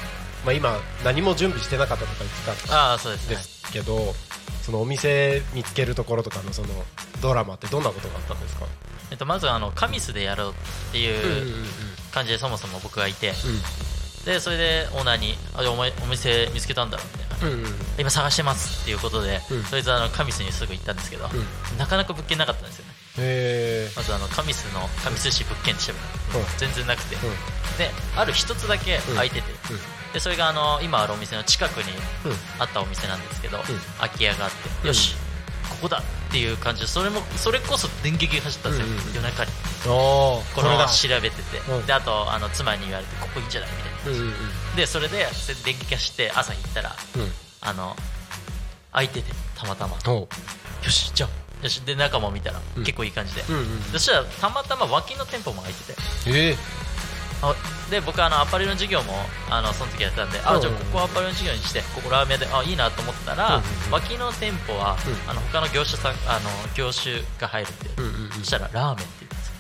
[0.45, 3.37] まあ、今何も準備してなかったとか言ってたんああそうですね。
[3.37, 4.15] ですけど、
[4.65, 6.69] そのお店見つけるところとかのその
[7.21, 8.67] ドラマってどんなことがあったんですか？
[9.11, 10.55] えっと、まずあのカミスでやろうっ
[10.93, 11.65] ていう
[12.13, 13.33] 感じでそもそも僕がいて
[14.27, 17.27] でそれでオーナーに「あお前お店見つけたんだろ」みたいな。
[17.47, 17.75] うんうんうん。
[17.99, 19.65] 今探してますっていうことで、うん。
[19.65, 21.79] とりあえずあのカミスにすぐ行ったんですけど、うん。
[21.79, 23.91] なかなか物件なかったんですよね。
[23.95, 25.99] まずあのカミスのカミス市物件って調べ
[26.33, 26.59] たら、うん。
[26.59, 27.23] 全然なくて、うん。
[27.79, 29.81] である一つだけ空いてて、うん。
[30.13, 31.93] でそれがあの今あるお店の近くに
[32.25, 32.37] うん。
[32.59, 33.63] あったお店なんですけど、ん。
[33.99, 34.89] 空き家があって、うん。
[34.89, 35.15] よし
[35.69, 39.51] ここだっていう感じでそれもそれこそ電撃走ったんですよ、夜中に。
[39.85, 41.87] これだ調べてて、うん。
[41.87, 43.96] であとあの妻に言われてここいいんじゃないみたいな
[44.77, 45.27] でそれで
[45.65, 47.23] 電撃走って朝行ったらうん。
[47.23, 47.97] うんあの
[48.93, 49.97] 空いててたまたま。
[50.07, 50.29] よ
[50.89, 51.65] しじゃあ。
[51.65, 52.85] よしで中も見たら、うん。
[52.85, 56.01] 結構いい感じで、うんうんそしたらたまたま脇の店舗も空いてて。
[56.29, 56.57] ええ。
[57.43, 57.55] あ
[57.91, 59.13] で僕あのアパレルの授業も
[59.51, 63.93] あのその時やってたんで、うんうんあじゃあここアパレルの授業にしてここラーメン屋であいいなと思ったら、うんうんうん。
[63.93, 65.31] 脇の店舗は、うん。
[65.31, 68.31] あの他の業種さんあの業種が入るって、うんうん。
[68.31, 69.55] そしたらラーメンって言うんですよ。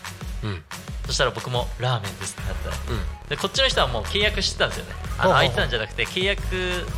[0.44, 0.62] うん
[1.06, 2.70] そしたら僕もラーメンですってなった。
[2.70, 3.28] らうん。
[3.28, 4.92] でこっちの人はもう契約してたんですよね。
[5.18, 6.42] あ空いてたんじゃなくて契約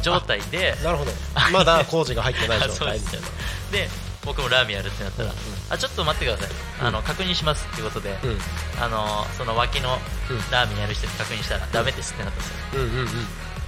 [0.02, 1.12] 状態でなるほど。
[1.52, 2.98] まだ工事が入ってない状態。
[2.98, 3.26] みたいな
[3.70, 3.88] で
[4.24, 5.36] 僕もラーメンやるってなったら、うん。
[5.36, 5.38] うん
[5.70, 6.48] あちょっと待ってください。
[6.80, 8.38] あの、うん確認しますっていうことで、うん。
[8.82, 9.98] あのその脇の
[10.30, 10.38] うん。
[10.50, 12.56] ラーメンやる人に確認したら、ダメですってなったんですよ。
[12.74, 13.08] うんうんうん。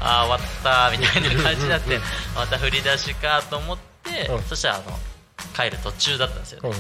[0.01, 2.01] ああ終わったーみたいな感じになって
[2.35, 4.43] また振り出しかと思って、うん。
[4.45, 4.99] そしたらあの
[5.61, 6.71] 帰る途中だったんですよね、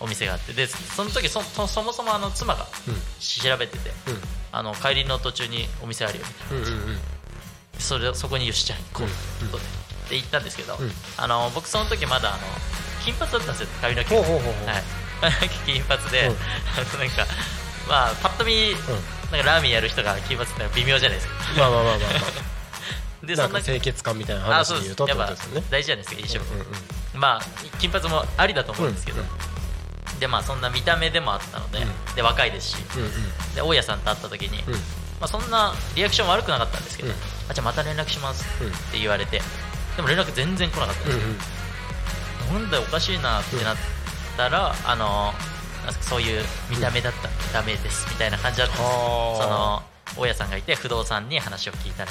[0.00, 0.52] お店があって。
[0.52, 2.66] でその時そそそもそもあの妻が
[3.18, 3.90] 調べてて
[4.52, 6.98] あの帰りの途中にお店あるよみたいな。
[7.78, 9.12] それそこによしじゃあ行こううん。
[9.38, 9.70] ということで。
[10.10, 10.90] で行ったんですけど、うん。
[11.16, 12.38] あの僕その時まだあの
[13.04, 13.68] 金髪だったんですよ。
[13.80, 14.16] 髪の毛。
[14.16, 14.32] がはい。
[15.64, 16.36] 金髪で、うん。
[16.36, 17.26] あ のなんか
[17.88, 18.74] まあパッと見、
[19.30, 21.34] なんかラーメンやる人が金髪って微妙じゃないですか。
[21.56, 22.10] まあまあまあまあ
[23.22, 25.66] ま であなんか清潔感みたいな話で言うとってやっぱことですよね。
[25.70, 26.66] 大事じゃないですか飲食、うんうん
[27.18, 27.42] まあ
[27.80, 29.26] 金髪もありだと思うんですけど、うん
[30.18, 32.14] でまあそんな見た目でもあったので,、うん。
[32.16, 32.76] で若いですし。
[33.54, 34.72] で大家さんと会った時に、うん。
[34.74, 34.80] ま
[35.22, 37.14] あ、そんなリアクション悪くなかったんですけど、うん
[37.48, 38.68] あじゃあまた連絡しますうん。
[38.68, 39.40] って言われて
[39.96, 41.22] でも連絡全然来なかったんですよ、
[42.52, 43.76] なんだよおかしいなってなっ
[44.36, 45.32] たら、あの
[46.00, 49.82] そういう見た目だったらダメですみたいな感じだったんですその
[50.16, 52.10] 大家さんがいて不動産に話を聞いたら。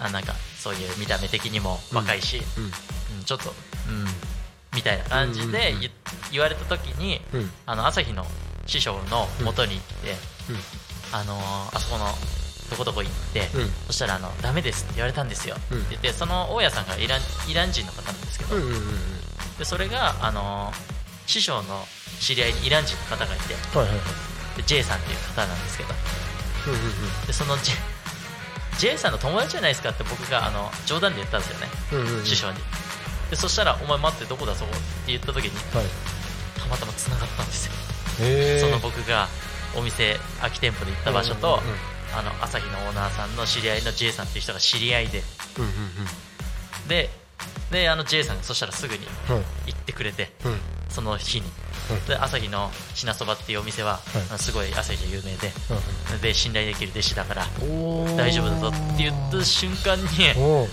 [0.00, 2.42] あなんかそういう見た目的にも若いし、
[3.24, 3.50] ちょっと
[3.88, 4.06] うん
[4.74, 5.90] みたいな感じで言
[6.32, 7.50] 言われた時に、うん。
[7.66, 8.26] あの朝日の
[8.66, 10.10] 師匠の元に行って、
[10.50, 10.56] うん。
[11.12, 12.06] あのーあそこの
[12.70, 13.70] どこどこ行って、うん。
[13.86, 15.78] そしたらあの「ダメです」って言われたんですよ、うん。
[15.78, 18.56] って言ってその大家さんがイランイラン人の方なんですけど、
[19.58, 20.94] でそれが、あのー
[21.26, 21.86] 師匠の
[22.20, 23.54] 知り合いにイラン人の方がいて
[24.56, 25.94] で J さんっていう方なんですけど。
[27.26, 27.72] でその J,
[28.78, 31.68] J さんの友達じゃないですかって僕があの冗談で言ったんですよね、
[32.24, 32.58] 師匠に
[33.30, 35.86] でそしたら「お前待ってどこだそこ」って言った時にはい。
[36.58, 37.72] たまたまつながったんですよ、
[38.60, 39.28] その僕が
[39.74, 41.78] お店空き店舗で行った場所と、うんうんうん
[42.16, 45.24] あの朝日のオーナーさんの知り合いの J さんっていう人が知り合いで。
[45.58, 45.70] うんうん
[46.88, 47.10] で
[47.72, 50.60] であの J さんがそしたらすぐにうんうん行ってくれてうん。
[50.88, 51.46] その日に。
[51.46, 51.63] うん
[52.06, 53.98] で朝日の品そばっていうお店は、
[54.38, 55.52] すごい朝日で有名で
[56.22, 57.46] で信頼できる弟子だから
[58.16, 60.04] 大丈夫だぞって言った瞬間に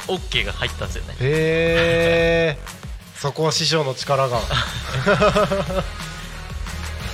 [0.08, 1.16] OK が入ったんですよね。
[1.20, 2.82] へえ
[3.22, 4.40] そこは師匠の力が。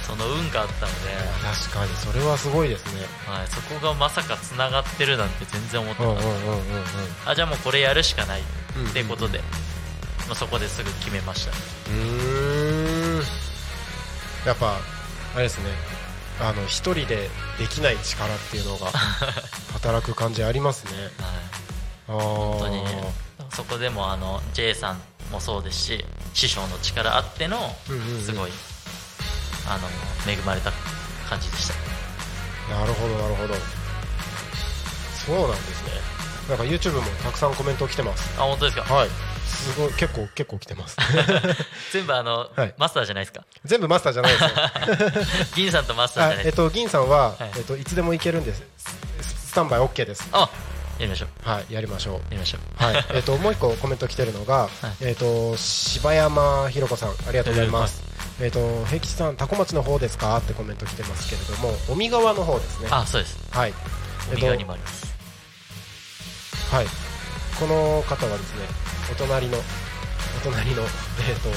[0.07, 1.10] その運があったので、
[1.43, 3.05] 確かにそれはすごいですね。
[3.27, 6.31] はい、そこがまさかつながってるなんて全然思ってうんなかっ
[7.25, 8.43] た、じゃあもうこれやるしかないっ
[8.77, 9.39] うんっていうことで、
[10.27, 11.51] まあ、そこですぐ決めました。
[11.51, 12.46] うーん
[14.47, 14.77] やっぱ
[15.36, 15.65] あれですね。
[16.39, 17.29] あの一人で
[17.60, 18.91] できない力っていうのが
[19.73, 20.91] 働く感じありますね。
[22.07, 22.13] あー。
[22.13, 22.83] 本当に。
[22.83, 23.13] ね
[23.53, 28.25] そこでもあの J さんもそうですし師匠の力あってのうんうんうん。
[28.25, 28.51] すごい、
[29.67, 30.71] あの恵まれた
[31.29, 31.73] 感じでした。
[32.73, 33.55] なるほどなるほど。
[35.25, 35.91] そうなんですね。
[36.49, 38.29] なんか YouTube もたくさんコメント来てます。
[38.38, 38.83] あ本当ですか？
[38.93, 39.10] はい
[39.47, 40.97] すごい結構結構来てます。
[41.91, 42.73] 全部あの、はい。
[42.77, 43.45] マスターじゃないですか？
[43.65, 44.49] 全部マスターじゃないですよ。
[45.55, 47.51] 銀さんとマスターじゃないですあえっと銀さんは、はい。
[47.57, 48.62] えっといつでもいけるんです。
[49.21, 50.27] ススタンバイ OK です。
[50.31, 50.49] あ
[50.99, 51.49] やりましょう。
[51.49, 52.13] はいやりましょう。
[52.15, 52.83] やりましょう。
[52.83, 54.67] はい、えっ、と もう一個コメント来てるのが、
[55.01, 55.05] い。
[55.05, 58.01] えっ、と柴山ひろ子さんありがとうございます。
[58.41, 60.38] えっ、と平吉さんタコ町の方ですか？
[60.38, 62.88] ってコメント来てますけれども、尾身川の方ですね。
[62.91, 63.38] あそうです。
[63.51, 63.69] はい。
[63.69, 63.75] えっ、
[64.31, 65.05] 右と側にもあります。
[66.71, 66.88] はい。
[67.60, 68.67] この方はですね、
[69.11, 69.61] お隣のお
[70.43, 70.89] 隣のえっ、
[71.41, 71.49] と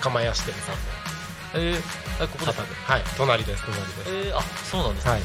[0.00, 0.80] 釜屋支店さんの
[1.54, 2.52] えー、あここで。
[2.52, 3.96] はい、隣です隣です。
[4.06, 5.20] えー、あそうなんですね、はい。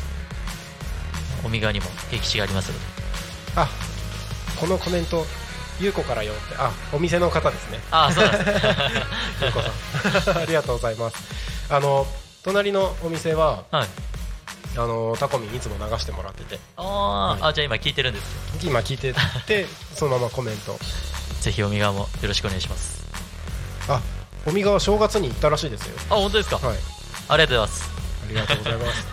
[1.46, 2.86] お右側にも平吉がありますので。
[3.58, 3.70] あ、
[4.60, 5.24] このコメント。
[5.78, 7.80] ゆうこからよってあお店の方ですね。
[7.92, 8.46] あそうなんです。
[8.46, 8.74] ね
[9.42, 9.62] ゆうこ
[10.24, 10.38] さん。
[10.42, 11.18] ありがとうございます。
[11.70, 12.08] あの
[12.44, 13.88] 隣のお店ははい。
[14.78, 16.60] あのタコミンいつも流してもらってて。
[16.78, 19.14] あー、あじゃあ今聞いてるんです今聞いて
[19.46, 20.80] てそのままコメント
[21.46, 23.06] ぜひお右側もよろしくお願いします。
[23.88, 24.02] あ
[24.48, 25.96] 尾身川正月に行ったらしいですよ。
[26.10, 26.78] あ本当ですか、はい。
[27.30, 27.90] ありがとうございます。
[28.26, 29.06] ありがとうございます。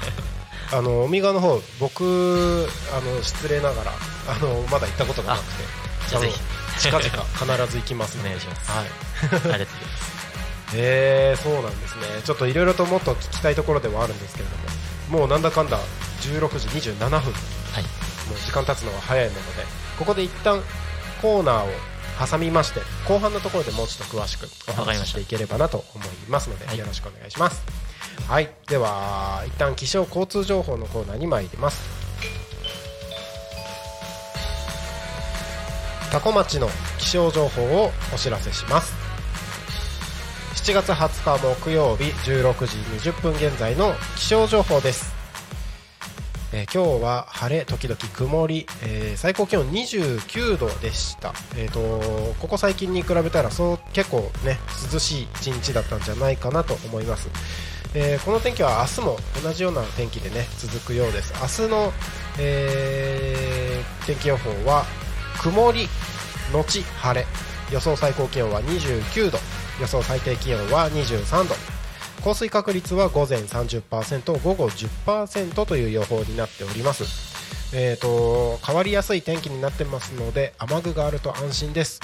[0.74, 3.92] あの尾身川の方僕あの失礼ながら
[4.28, 5.44] あのまだ行ったことがなく
[6.10, 6.40] てぜひ。
[6.80, 8.70] 近々必ず行きますお願いします。
[8.70, 8.86] はい。
[8.86, 9.72] ありがとうございます。
[10.74, 12.22] えー、そうなんですね。
[12.24, 15.78] ちょっといろいろともっと聞きたいところではあるんですけれどももうなんだかんだ
[16.22, 17.10] 16時27分。
[17.10, 17.26] もはい、う
[18.42, 19.64] 時間経つのが早いもので
[19.98, 20.62] ここで一旦
[21.20, 21.91] コーナーを
[22.26, 26.78] 挟みまして後半のところでもうちょっと詳しくお話ししていければなと思いますので、はい。
[26.78, 27.62] よろしくお願いします。
[28.28, 28.50] はい。
[28.68, 31.82] では一旦気象交通情報のコーナーに参ります。
[36.10, 39.02] 多古町の気象情報をお知らせします。
[40.62, 42.76] 7月20日木曜日16時
[43.10, 45.11] 20分現在の気象情報です
[46.54, 54.58] えー今日は晴れ時々曇り、えー最高気温29度でした、えー、とここ最近に比べたらそう結構ね
[54.92, 57.28] 涼しい一日だったんじゃないかなと思います、
[57.94, 61.32] えーこの天気は明日も同じような天気でね続くようです。
[61.62, 61.92] 明日の、
[62.38, 64.84] えー天気予報は
[65.40, 65.86] 曇り
[66.52, 67.26] のち晴れ。
[67.72, 69.38] 予想最高気温は29度。
[69.80, 71.54] 予想最低気温は23度。
[72.24, 77.32] 降水確率は午前30%午後10%という予報になっております。
[77.74, 82.00] えー、と変わりやすい天気になってますので雨具があると安心です、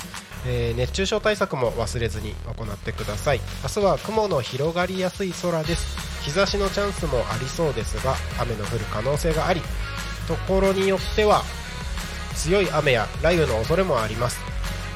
[0.47, 3.41] えー熱中症対策も忘れずに行ってください。
[3.63, 5.99] 明日は雲の広がりやすい空です。
[6.23, 9.63] 日差しのチャンスもありそうですが雨の降る可能性があり
[10.27, 11.43] ところによっては
[12.35, 14.41] 強い雨や雷雨の恐れもあります、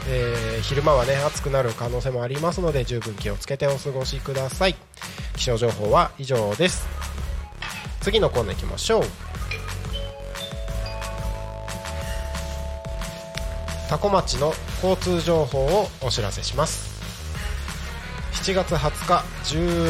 [0.09, 4.75] えー昼間はね暑くなる可能性もありますので十分気をつけてお過ごしください。
[5.43, 6.87] 気象情報は以上です。
[8.01, 9.03] 次のコーナー行きましょう。
[13.91, 17.03] 多古町の交通情報をお知らせします。
[18.45, 19.25] 7月20日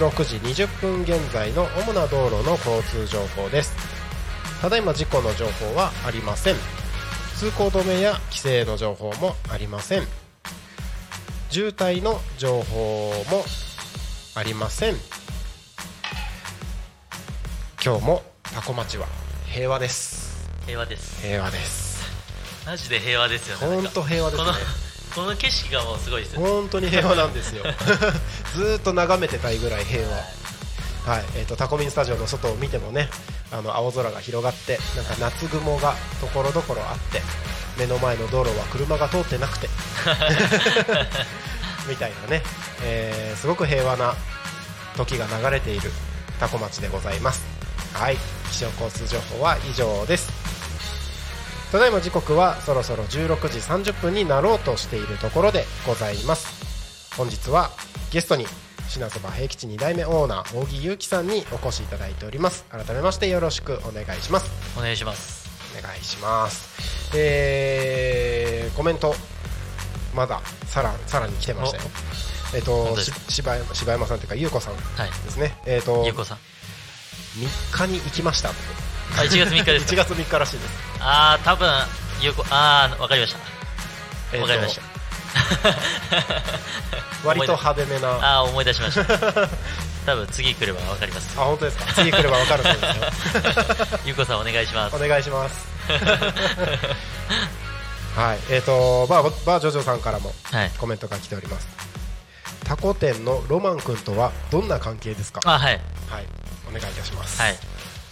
[0.00, 3.74] 16時20分現在の主な道路の交通情報です。
[4.62, 6.56] ただいま事故の情報はありません。
[7.36, 10.04] 通行止めや規制の情報もありません。
[11.50, 13.44] 渋滞の情報も
[14.34, 15.21] ありません。
[17.84, 19.08] 今日も多古町は
[19.44, 20.48] 平和です。
[20.66, 21.20] 平和です。
[21.26, 22.04] 平和です。
[22.64, 23.82] マジで平和ですよね。
[23.82, 24.50] 本当平和ですね。
[25.16, 26.48] この景色がもうすごいですよね。
[26.48, 27.64] 本当に平和なんですよ。
[28.54, 30.14] ずーっと眺めてたいぐらい平和。
[30.14, 31.24] はい。
[31.34, 33.10] えー、とタコミンスタジオの外を見てもね
[33.50, 37.20] あの青空が広がってなんか夏雲がところどころあって
[37.76, 39.68] 目の前の道路は車が通ってなくて
[41.88, 42.44] みたいなね、
[42.84, 44.14] えーすごく平和な
[44.96, 45.90] 時が流れている
[46.38, 47.62] タコ町でございます
[47.94, 48.16] はい。
[48.50, 50.31] 気象交通情報は以上です。
[51.72, 57.16] ただいま時刻はそろそろ16時30分になろうとしているところでございます。
[57.16, 57.70] 本日は
[58.11, 58.46] ゲストに
[58.88, 62.64] 品そば平吉2代目オーナー扇祐樹さんにお越しいただいております。
[62.68, 64.50] 改めましてよろしくお願いします。
[64.76, 65.48] お願いします。
[65.78, 67.11] お願いします。
[67.16, 69.14] えー、コメント
[70.14, 71.85] まださらさらに来てましたよ。
[72.55, 75.09] えっ、とし本当です柴山柴山さんというか優子さんはい。
[75.09, 75.57] ですね。
[75.64, 76.38] えっ、と3ゆうこさん
[77.34, 78.50] 日に行きました。
[78.50, 78.52] あ
[79.16, 80.70] 1月3日です1か月3日らしいです。
[81.00, 81.68] ああ多分
[82.20, 83.38] ゆうこああわかりました。
[84.38, 84.82] わかりました。
[87.24, 88.08] 割と派手めな。
[88.08, 89.04] あああ思い出しました。
[90.04, 91.36] 多分次来れば分かります。
[91.36, 91.84] 本当ですか？
[91.94, 93.98] 次来れば分かるそうですよ。
[94.06, 94.96] ゆうこさんお願いします。
[94.96, 95.54] お願いします。
[98.16, 100.70] はいえーとバーバージョジョさんからもはい。
[100.78, 101.66] コメントが来ております。
[102.64, 105.40] タコ店のロマン君とはどんな関係ですか？
[105.44, 105.80] あはい。
[106.10, 106.26] はい
[106.76, 107.40] お願いいたします。
[107.40, 107.54] はい。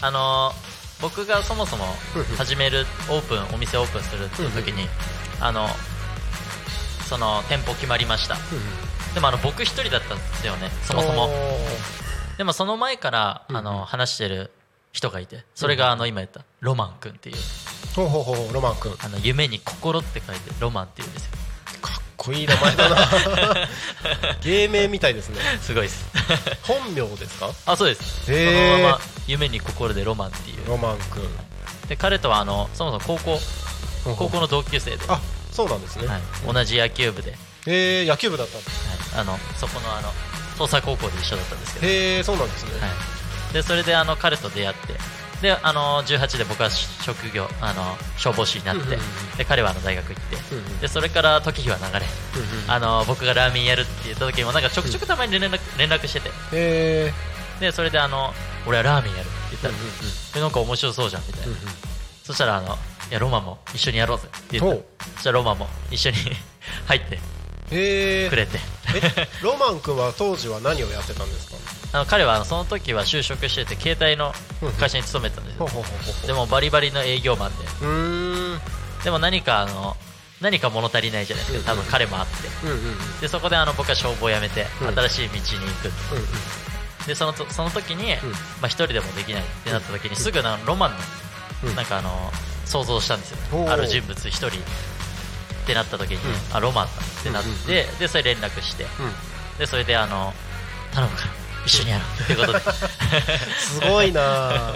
[0.02, 1.84] あのー僕がそもそも
[2.36, 4.86] 始めるオープンお店オープンするっていう時に
[5.40, 5.66] あの
[7.08, 8.36] その店舗決まりました。
[9.14, 10.68] でもあの僕一人だったんですよね。
[10.84, 12.36] そもそおもー。
[12.36, 14.50] でもその前からあの話してる
[14.92, 15.44] 人がいて。
[15.54, 17.36] それがあの今言ったロマン君っていう。
[17.96, 18.94] ほうほうほうロマン君。
[19.02, 21.30] あの夢に心って書いてロマンっていうんですよ
[22.20, 23.08] こいい名前だな。
[24.44, 25.40] 芸名みたいですね。
[25.62, 26.04] すごいです。
[26.62, 27.50] 本名ですか？
[27.64, 28.26] あそうです。
[28.26, 30.68] そのまま夢に心でロマンっていう。
[30.68, 31.22] ロマン君。
[31.88, 33.40] で彼とはあのそもそも高校
[34.16, 40.12] 高校の同級生で、はあそうなんですね、い、同じ野球部で、はい、えー、野球部だったんですあのそこのあの
[40.54, 42.86] 東西高校で一緒だったんですけど、へえそうなんですね、は
[43.50, 44.94] い、でそれであの彼と出会って
[45.42, 49.36] であの18で僕は職業あの消防士になって、うんうんうん。
[49.38, 50.78] で彼はあの大学行って、うんうん。
[50.80, 57.12] でそれから時日は流れ、うんうんあの僕がラーメンやるって言った時もなんかちょくちょくたまに連絡連絡してて。
[57.60, 58.32] でそれであの
[58.66, 59.90] 俺はラーメンやるって言ったら、うんうん
[60.36, 61.58] えなんか面白そうじゃんみたいな、うんうん。
[62.22, 62.68] そしたらあの
[63.10, 64.76] いやロマンも一緒にやろうぜって言った。
[64.76, 64.84] ほう。
[65.16, 66.16] そしたらロマンも一緒に
[66.86, 67.18] 入って
[67.68, 68.58] くれて。
[68.94, 71.56] えロマン君は当時は何をやってたんですか？
[71.92, 74.32] あの彼はあのその時は就職してて携帯の
[74.78, 75.66] 会社に勤めてたんですよ。
[75.66, 76.26] ほうほうほうほう。
[76.26, 78.60] でもバリバリの営業マンでうーん。
[79.04, 79.96] でも何かあの
[80.40, 81.72] 何か物足りないじゃないですか。
[81.72, 82.32] 多分彼もあって。
[83.20, 84.94] でそこであの僕は消防を辞めてうん。
[84.94, 85.44] 新しい道に行
[87.02, 88.06] くでそのとその時に、ん。
[88.06, 90.92] まあ、一人でもできないってなった時にすぐなロマン
[91.64, 91.68] うん。
[91.70, 92.10] のなんかあの
[92.66, 94.50] 想像したんですよある人物一人っ
[95.66, 96.20] てなった時に、う
[96.52, 98.84] あロマンだってなって、でそれ連絡して。
[98.84, 99.58] うん。
[99.58, 100.32] でそれであの
[100.94, 102.22] 頼むから一緒にやろう。
[102.22, 102.60] っていうことで。
[103.58, 104.22] すごいな。
[104.22, 104.74] あ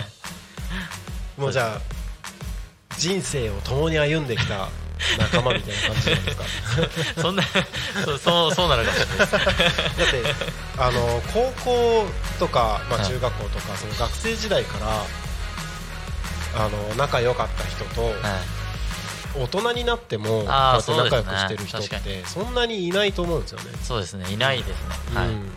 [1.37, 1.94] もうじゃあ
[2.97, 4.68] 人生を共に歩んできた
[5.18, 6.44] 仲間みたいな感じなんですか？
[7.23, 7.42] そんな
[8.05, 9.33] そうそうそうなのかもしれないです。
[9.33, 10.35] だって
[10.79, 12.07] あの高校
[12.38, 18.14] とか、まあ、はい中学校とか、その学生時代からあの仲良かった人と、はい
[19.37, 24.33] 大人になってもこうやって仲良くしてる人ってそんなにいないと思うんですよね、そうですね。
[24.33, 24.75] いないですね、
[25.12, 25.53] はい、はい、うん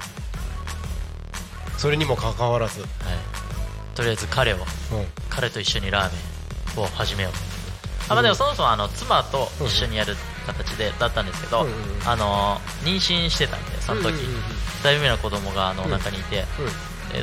[1.78, 2.84] それにもかかわらず、
[3.96, 4.64] とりあえず彼をうん。
[5.30, 6.18] 彼と一緒にラーメ
[6.82, 7.32] ンを始めよう。
[8.10, 12.08] あ、まあ、でもそもそもあの妻と一緒にやる形でだったんですけど、うんうんうん。
[12.08, 14.42] あの妊娠してたんでその時、うんうんうんうん。
[14.84, 16.46] 2人目の子供があのお腹にいて、えー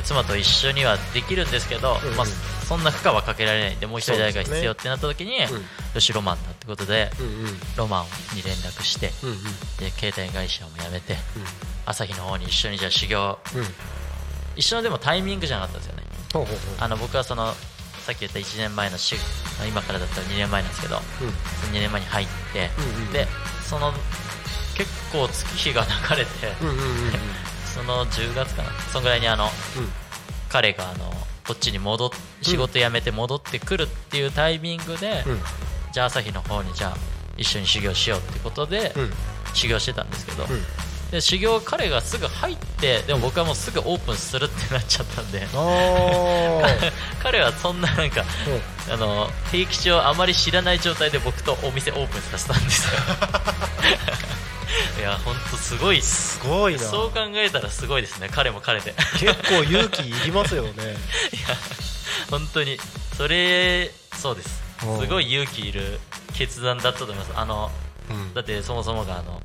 [0.03, 2.17] 妻と一緒にはできるんですけど、うんうん。
[2.17, 5.39] まあ、そんな負荷はかけられないんでもう一人誰か必要ってなった時に、うん。
[5.93, 7.59] よしロマンだってことでうんうん。
[7.77, 9.43] ロマンに連絡してうんうん。
[9.77, 11.15] で携帯会社も辞めて
[11.85, 13.67] 朝日の方に一緒にじゃあ修行うんうん
[14.55, 16.03] 一緒のでもタイミングじゃなかったんですよね。
[16.79, 17.53] あの僕はその
[18.05, 19.15] さっき言った1年前のし
[19.67, 21.29] 今からだったら2年前なんですけどうん。
[21.75, 23.27] 2年前に入って、うんうんで
[23.67, 23.91] その
[24.77, 27.13] 結構月日が流れて、うんうんうんうん。
[27.73, 28.69] その10月かな。
[28.91, 29.49] そんぐらいにあの
[30.49, 31.09] 彼があの
[31.47, 32.09] こっちに戻っ
[32.41, 35.41] 仕事辞めて戻ってくるっていうタイミングで、うん。
[35.93, 36.97] じゃあ朝日の方にじゃあ
[37.37, 39.13] 一緒に修行しようってことで、うん。
[39.53, 40.65] 修行してたんですけど、うん
[41.11, 45.47] で修行彼がすぐ入ってでも僕はもうすぐオープンするってなっちゃったんで。
[47.21, 48.23] 彼はそんななんか
[48.87, 48.93] うん。
[48.93, 52.99] あの平吉をあまり知らない状態で僕とお店オープンさせたんですよ。
[54.99, 56.39] いや本当すごいっす。
[56.39, 56.79] すごいな。
[56.79, 58.29] そう考えたらすごいですね。
[58.31, 58.93] 彼も彼で。
[59.21, 60.97] いや結構勇気いりますよね。
[62.29, 62.79] 本当に。
[63.17, 64.61] それそうです。
[64.85, 65.01] うん。
[65.01, 65.99] すごい勇気いる
[66.33, 67.31] 決断だったと思います。
[67.35, 67.71] あの
[68.09, 68.33] うん。
[68.33, 69.41] だってそもそもがあの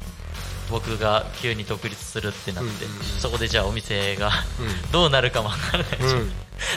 [0.71, 3.05] 僕が急に独立するってなって、うんうんうん。
[3.05, 4.93] そこでじゃあお店がうん。
[4.93, 5.99] どうなるかもわからない。
[5.99, 6.03] し、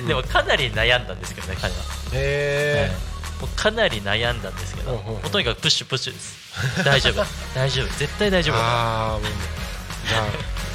[0.02, 0.08] うん。
[0.08, 1.80] でもかなり悩んだんですけどね彼は、
[2.14, 3.42] へはい。
[3.42, 6.84] もうかなり悩んだんですけど、もうとにかくプッシュプッシュです。
[6.84, 7.24] 大丈夫。
[7.56, 7.88] 大丈夫。
[7.98, 8.62] 絶対大丈夫だ。
[8.64, 9.20] ああ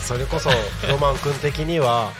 [0.02, 0.50] それこそ
[0.88, 2.12] ロマン君的には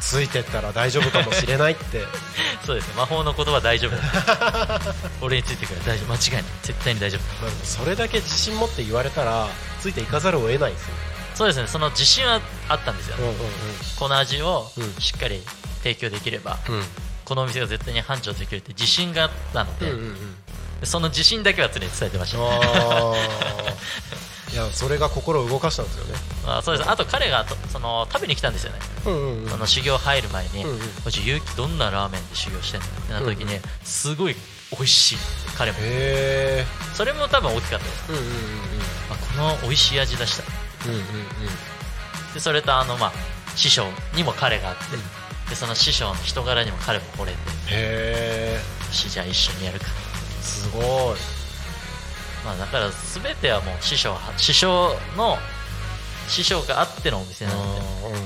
[0.00, 2.04] ついてったら大丈夫かもしれないって。
[2.64, 3.96] そうです魔法の言葉大丈夫。
[3.96, 4.80] だ
[5.20, 6.12] 俺についてくれ大丈夫。
[6.12, 6.44] 間違いない。
[6.62, 7.44] 絶対に大丈夫。
[7.44, 9.48] まあそれだけ自信持って言われたら
[9.80, 10.88] ついていかざるを得ないですよ
[11.34, 11.68] そうですね。
[11.68, 13.36] その自信はあったんですよ、うんうん
[13.96, 14.94] この味をうん。
[14.98, 15.42] しっかり
[15.82, 16.84] 提供できれば、うん。
[17.24, 20.36] このお店が絶対に繁盛できるって自信があったので、うんうんうん。
[20.80, 22.38] でその自信だけは常に伝えてました、
[24.52, 26.14] いやそれが心を動かしたんですよね。
[26.46, 26.90] あそうです。
[26.90, 29.48] あと彼がとその食べに来たんですよね、うんうんうん。
[29.48, 34.36] その修行入る前にうんうん「こいつ結城どんなラーメンで修行してんの?」ってなった時に、すごい
[34.72, 35.18] 美味しい
[35.56, 35.78] 彼も。
[36.94, 38.04] それも多分大きかったです。
[38.08, 38.30] うんうんうん
[39.10, 40.42] あこの美味しい味出した。
[40.86, 41.04] うんうんうん。
[42.34, 43.12] でそれとあのまあ
[43.56, 45.02] 師匠にも彼があって、うん。
[45.48, 47.38] でその師匠の人柄にも彼も惚れて。
[47.38, 47.38] よ
[47.68, 48.60] へえ
[48.92, 49.86] しじゃあ一緒にやるか。
[50.42, 51.39] すごい
[52.44, 55.38] まあだから全てはもう師匠は師匠の
[56.28, 57.64] 師匠があってのお店なんでう
[58.10, 58.20] んうん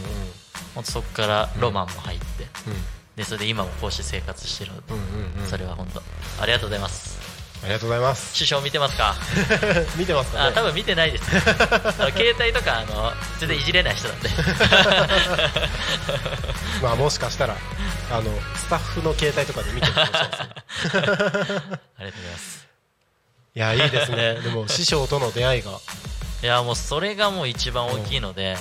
[0.74, 2.24] ほんとそこからロマンも入って、
[2.66, 2.74] うん。
[3.16, 4.72] でそれで今もこうして生活してる。
[4.72, 5.00] ので、うんう
[5.38, 5.48] んうん。
[5.48, 6.02] それは本当
[6.42, 7.16] ありがとうございます。
[7.62, 8.34] ありがとうございます。
[8.36, 9.14] 師匠見てますか？
[9.96, 10.48] 見てますかね？
[10.48, 11.24] あ多分見てないです。
[11.30, 14.28] 携帯とかあの全然いじれない人なんで
[16.82, 17.56] まあもしかしたら
[18.10, 18.22] あの
[18.56, 22.63] スタッフの携帯とかで見てるかもしれないですねありがとうございます
[23.56, 24.34] いやいいですね。
[24.42, 25.78] でも師匠との出会いが。
[26.42, 28.58] いやもうそれがもう一番大きいので,、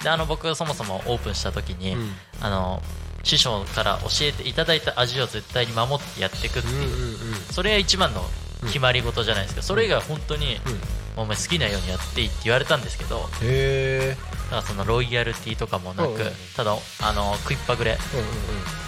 [0.00, 2.16] うであの僕そもそもオープンした時に、んうん。
[2.40, 2.82] あの
[3.22, 7.46] 師匠から教えていただいた味を絶対に守ってやっていくってうんうんいう、うん。
[7.52, 8.28] それが一番の
[8.66, 10.80] 決まり事じゃないですか、それ以外は本当に、うん。
[11.14, 16.32] お前好きなようにやっていいって言われたんですけどへえだからそのロイヤルティとかもなく、うんうん。
[16.56, 18.32] ただあの食いっぱぐれうんうんうん。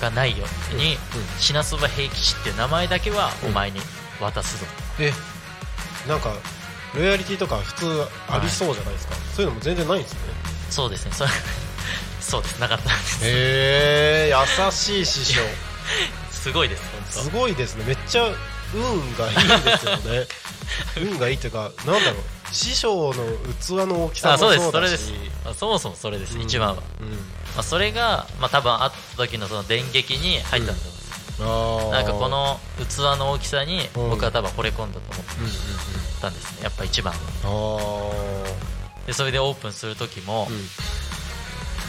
[0.01, 0.99] がないように、うん
[1.39, 3.81] 品そば平吉っていう名前だけはお前に
[4.21, 4.67] 渡すぞ、
[5.01, 5.13] え
[6.09, 6.33] なんか
[6.95, 10.19] ロイヤリティとか普通ありそうじゃないですか、そういうのも全然ないんですね。
[10.71, 11.13] そうですね。
[11.13, 11.31] それ
[12.21, 12.59] そうです。
[12.59, 13.19] なかったんです。
[13.23, 15.41] へえ優しい師匠。
[16.31, 16.83] すごいです
[17.15, 17.85] 本すごいですね。
[17.87, 18.29] めっちゃ
[18.75, 20.27] 運がいいですよね。
[21.11, 22.23] 運がいいっていうかなんだろう。
[22.53, 23.25] 師匠の
[23.61, 25.49] 器の大きさもそうですそれでそうだしす。
[25.49, 26.43] あそもそもそれです、うん。
[26.43, 26.83] 一番は、ま
[27.59, 30.94] あ、それが、まあ、多分あった時のその電撃に入ったんだ
[31.41, 34.11] なんかこの器の大きさにうん。
[34.11, 35.25] 僕は多分惚れ込んだと思っ
[36.21, 36.65] たんですね。
[36.65, 37.15] やっぱ一番。
[39.07, 40.49] でそれでオープンする時も、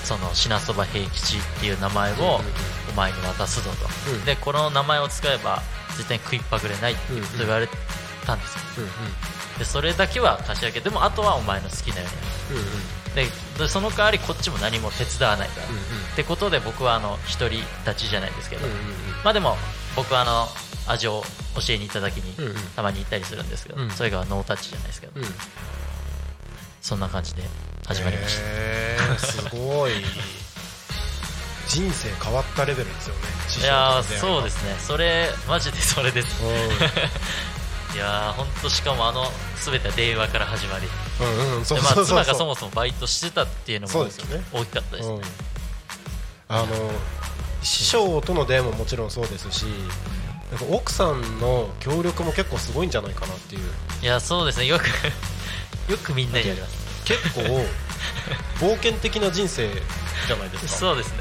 [0.04, 2.42] その品そば平吉っていう名前を
[2.90, 4.26] お前に渡すぞと、うん。
[4.26, 5.62] でこの名前を使えば
[5.98, 7.02] 絶対に食いっぱぐれないって
[7.38, 7.68] 言われ
[8.26, 8.88] たんですよ。
[9.60, 12.08] でそれだけは貸し上げでもあとはお前の好きなよ
[12.50, 12.68] うにやる
[13.16, 13.26] で
[13.58, 18.78] でその代わりこっちも何も手伝わないから、ってことで僕はあの一人立ちじゃないですけど、うんうん
[19.24, 19.56] まあでも
[19.96, 20.48] 僕はあの
[20.88, 21.24] 味を
[21.56, 22.62] 教えに行った時にうんうん。
[22.76, 23.90] たまに行ったりするんですけど、うん。
[23.90, 25.24] それがノータッチじゃないですけど、うん。
[25.24, 25.30] うん
[26.82, 27.42] そんな感じで
[27.88, 28.38] 始まりまし
[28.98, 29.92] た、すごい。
[31.68, 34.76] 人生変わったレベルですよね師い匠やそうですね。
[34.80, 36.28] それマジでそれです
[37.96, 39.24] いやー本当しかもあの
[39.64, 40.88] 全ては電話から始まり。
[41.22, 42.06] うんうんうんそうでまあそう。
[42.06, 43.94] そう妻がそもそもバイトしてたっていうのも
[44.54, 45.16] 大きかったですね。
[45.16, 45.22] うん。
[46.50, 46.68] あの
[47.64, 49.64] 師匠との出会いももちろんそうですし
[50.52, 53.62] なんか奥さんの協力も結構すごいんじゃないかなっていう。
[54.02, 54.66] いやそうですね。
[54.66, 54.88] よく
[55.90, 56.76] よくみんなにやります。
[57.06, 57.42] 結構
[58.60, 59.70] 冒険的な人生
[60.28, 60.72] じゃないですか。
[60.74, 61.16] そうですね。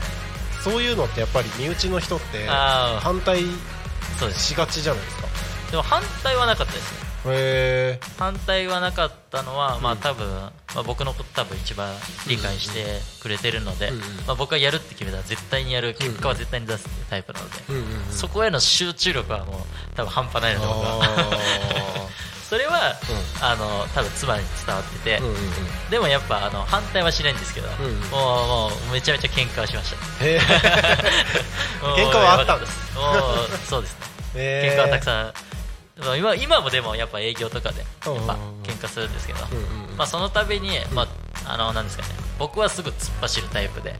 [0.64, 3.44] そういうのってやっぱり身内の人って反対
[4.34, 5.28] しがちじゃないですか
[5.70, 7.14] でも反対はなかったですね。
[8.18, 11.90] 反対はなかったのは、まあうん多分、まあ、僕のこと多分一番
[12.28, 13.90] 理解してくれてるので、
[14.26, 17.54] まあ、僕がやるって決めたら絶対にやる結果は絶対に出すっていうタイプなので、
[18.10, 19.56] そこへの集中力はもう
[19.96, 21.00] 多分半端ないので僕は。
[21.02, 22.08] あ
[22.44, 22.94] それは、
[23.40, 25.22] あの多分妻に伝わってて、
[25.90, 27.68] でもやっぱあの反対はしないんですけど、
[28.12, 29.96] もうもうめちゃめちゃ喧嘩はしました。
[30.24, 30.38] 喧
[32.10, 32.94] 嘩はあったんです。
[32.94, 33.98] もうそうですね。
[34.34, 35.53] え喧嘩はたくさんまあ
[36.18, 39.38] 今今もでもやっぱ営業とかでやっぱ喧嘩するんですけど、
[39.96, 41.02] まあ、その度に、ま
[41.46, 43.94] あ、あのなんですかね僕はすぐ突っ走るタイプで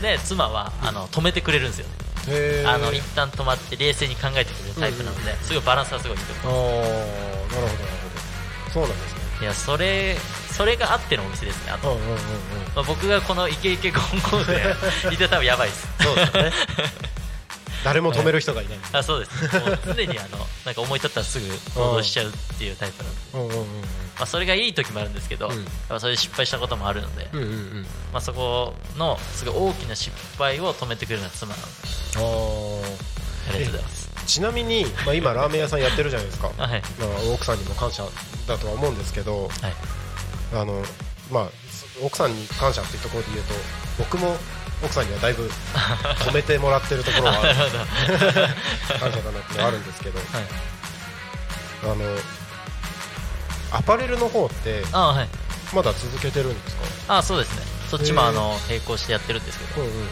[0.00, 2.64] で妻はあの止めてくれるんですよね。
[2.66, 8.70] あの一旦止まって冷静に考えてくれるタイプなので、すごいバランスはすごいいいと思あーうなるほどなるほど。
[8.70, 9.20] そうなんですね。
[9.40, 10.16] いやそれ
[10.52, 11.96] それがあってのお店ですねあと、
[12.76, 14.62] まあ、僕がこのイケイケゴンゴンで
[15.12, 15.88] いたら多分やばいです。
[16.00, 16.52] そうですよね
[17.84, 18.78] 誰も止める人がいない。
[18.92, 19.58] あそうです。
[19.58, 25.54] もう常にあのなんか思い立ったらすぐ行動しちゃうっていうタイプなので、うんうんうんまあ、それがいい時もあるんですけど、うん。
[25.54, 27.86] やっぱそれで失敗したこともあるので、うんうんうん。
[28.12, 31.72] まあ、そこのすごい大きな失敗を止めてくれるのが妻なので。
[33.50, 34.10] ありがとうございます。
[34.26, 36.82] ちなみに、まあ、今ラーメン屋さんやってるじゃないですか、あはい。
[37.00, 38.04] まあ、奥さんにも感謝
[38.46, 39.50] だとは思うんですけどはい。
[40.54, 40.82] あの、
[41.30, 41.48] まあ、
[42.04, 43.54] 奥さんに感謝っていうところで言うと
[43.98, 44.36] 僕も
[44.82, 45.48] 奥さんにはだいぶ
[46.20, 47.54] 止めてもらってるところは 感謝
[49.18, 50.26] だなってあるんですけどはい。
[51.84, 51.94] あの
[53.72, 55.28] アパレルの方ってあはい。
[55.74, 56.76] まだ続けてるんです
[57.06, 57.18] か？
[57.18, 57.62] あそうですね。
[57.90, 59.82] そっちもあの並行してやってるんですけど。
[59.82, 60.08] うんうんうん。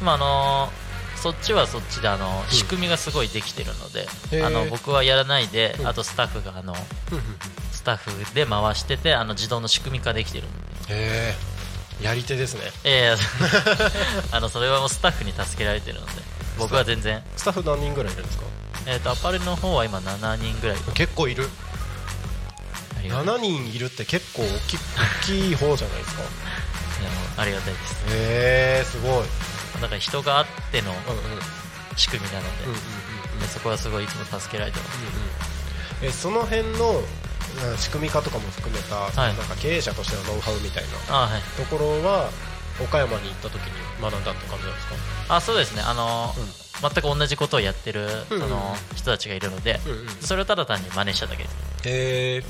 [0.00, 0.72] 今あの
[1.16, 4.46] そっちはそっちであの仕組みがすごいできてるので、へー。
[4.46, 5.86] あの僕はやらないで、うん。
[5.88, 6.74] あとスタッフがあの
[7.12, 7.38] うんうん
[7.72, 11.34] スタッフで回しててあの自動の仕組み化できてるんで
[12.02, 12.60] やり手ですね。
[12.84, 13.16] ええ
[14.32, 16.12] あのそれはもうスタッフに助けられてるので
[16.58, 17.22] 僕は全然。
[17.36, 18.44] スタッフ何人ぐらいいるんですか？
[18.86, 20.76] えっ、とアパレルの方は今7人ぐらい。
[20.94, 21.48] 結構いる。
[22.98, 23.24] ありがたい。
[23.26, 24.80] 7人いるって結構大き大
[25.24, 26.22] きい方じゃないですか？
[26.22, 26.24] い
[27.04, 27.94] やありがたいです。
[28.08, 29.24] へえすごい。
[29.80, 30.96] だから人があってのうんう
[31.36, 31.40] ん。
[31.96, 34.98] 仕組みなので,、うんうんうんでそこはすごいいつも助けられてます、
[36.02, 37.04] えその辺のうん
[37.78, 39.36] 仕組み化とかも含めた、はい。
[39.36, 42.30] なんか経営者としてのノウハウみたいなところは
[42.82, 44.86] 岡山に行った時に学んだって感じなんです
[45.28, 45.36] か？
[45.36, 45.82] あそうですね。
[45.82, 46.66] あの、うん。
[46.78, 50.08] 全く同じことをやってるうんその人たちがいるので、うんうん。
[50.20, 51.56] それをただ単に真似しただけです。
[51.88, 52.42] へえ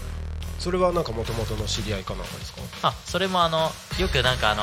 [0.58, 2.60] それはなんか元々の知り合いかなんかですか？
[2.88, 4.62] あそれもあのよくなんかあの、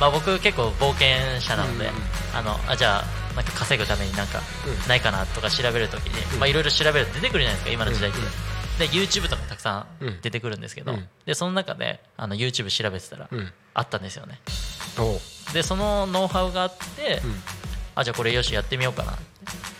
[0.00, 2.02] まあ、僕結構冒険者なので、うんうんうん。
[2.34, 4.88] あのあじゃあなんか稼ぐためになんかうん。
[4.88, 8.30] ないかなとか調べるときにいろいろ調べると出てくるじゃないですか今の時代って、うんうん
[8.82, 10.08] で YouTube とかたくさうん。
[10.08, 11.08] ん出てくるんですけど、うん。
[11.24, 13.28] でその中であの YouTube 調べてたら
[13.74, 14.40] あったんですよね。
[15.52, 17.34] でそのノウハウがあって、うん。
[17.94, 19.18] あじゃあこれよしやってみようかな、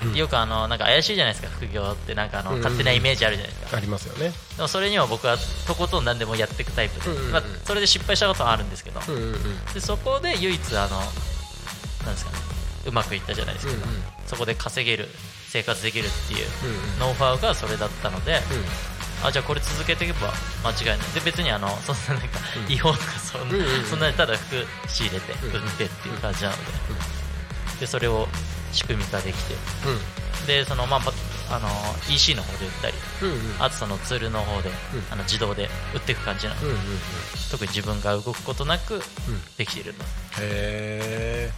[0.05, 0.15] うん。
[0.15, 2.15] よくあのなんか怪しいじゃないですか副業って。
[2.15, 4.33] なんかあの勝手なイメージあるじゃないですか、ありますよね。
[4.57, 5.37] でもそれには僕は
[5.67, 9.01] とことん何でもやっていくタイプで、まあ、それで失敗したことはあるんですけど、
[9.73, 10.99] でそこで唯一あの
[12.05, 12.39] なんですかね
[12.87, 14.03] うまくいったじゃないですけど、うんうん。
[14.27, 15.09] そこで稼げる
[15.49, 16.49] 生活できるっていう
[16.99, 18.41] ノウハウがそれだったので、
[19.25, 20.33] あじゃあこれ続けていけば
[20.65, 21.09] 間違いない。
[21.15, 22.73] で別にあの そんななんかうん。
[22.73, 25.65] 違法とかそんな,、そんなにただ服仕入れてうん。
[25.65, 26.63] 売ってっていう感じなので,、
[27.81, 28.29] でそれを
[28.73, 29.55] 仕組み化できて。
[30.47, 31.13] でそのまあば
[31.51, 31.69] あの
[32.09, 32.95] EC の方で売ったり
[33.61, 34.73] あとそのツールの方で、ん。
[35.11, 36.61] あの自動で売っていく感じなの。
[36.61, 36.67] で、
[37.51, 39.03] 特に自分が動くことなくうん。
[39.57, 39.99] できているの。
[40.01, 40.05] で、
[40.41, 41.53] へ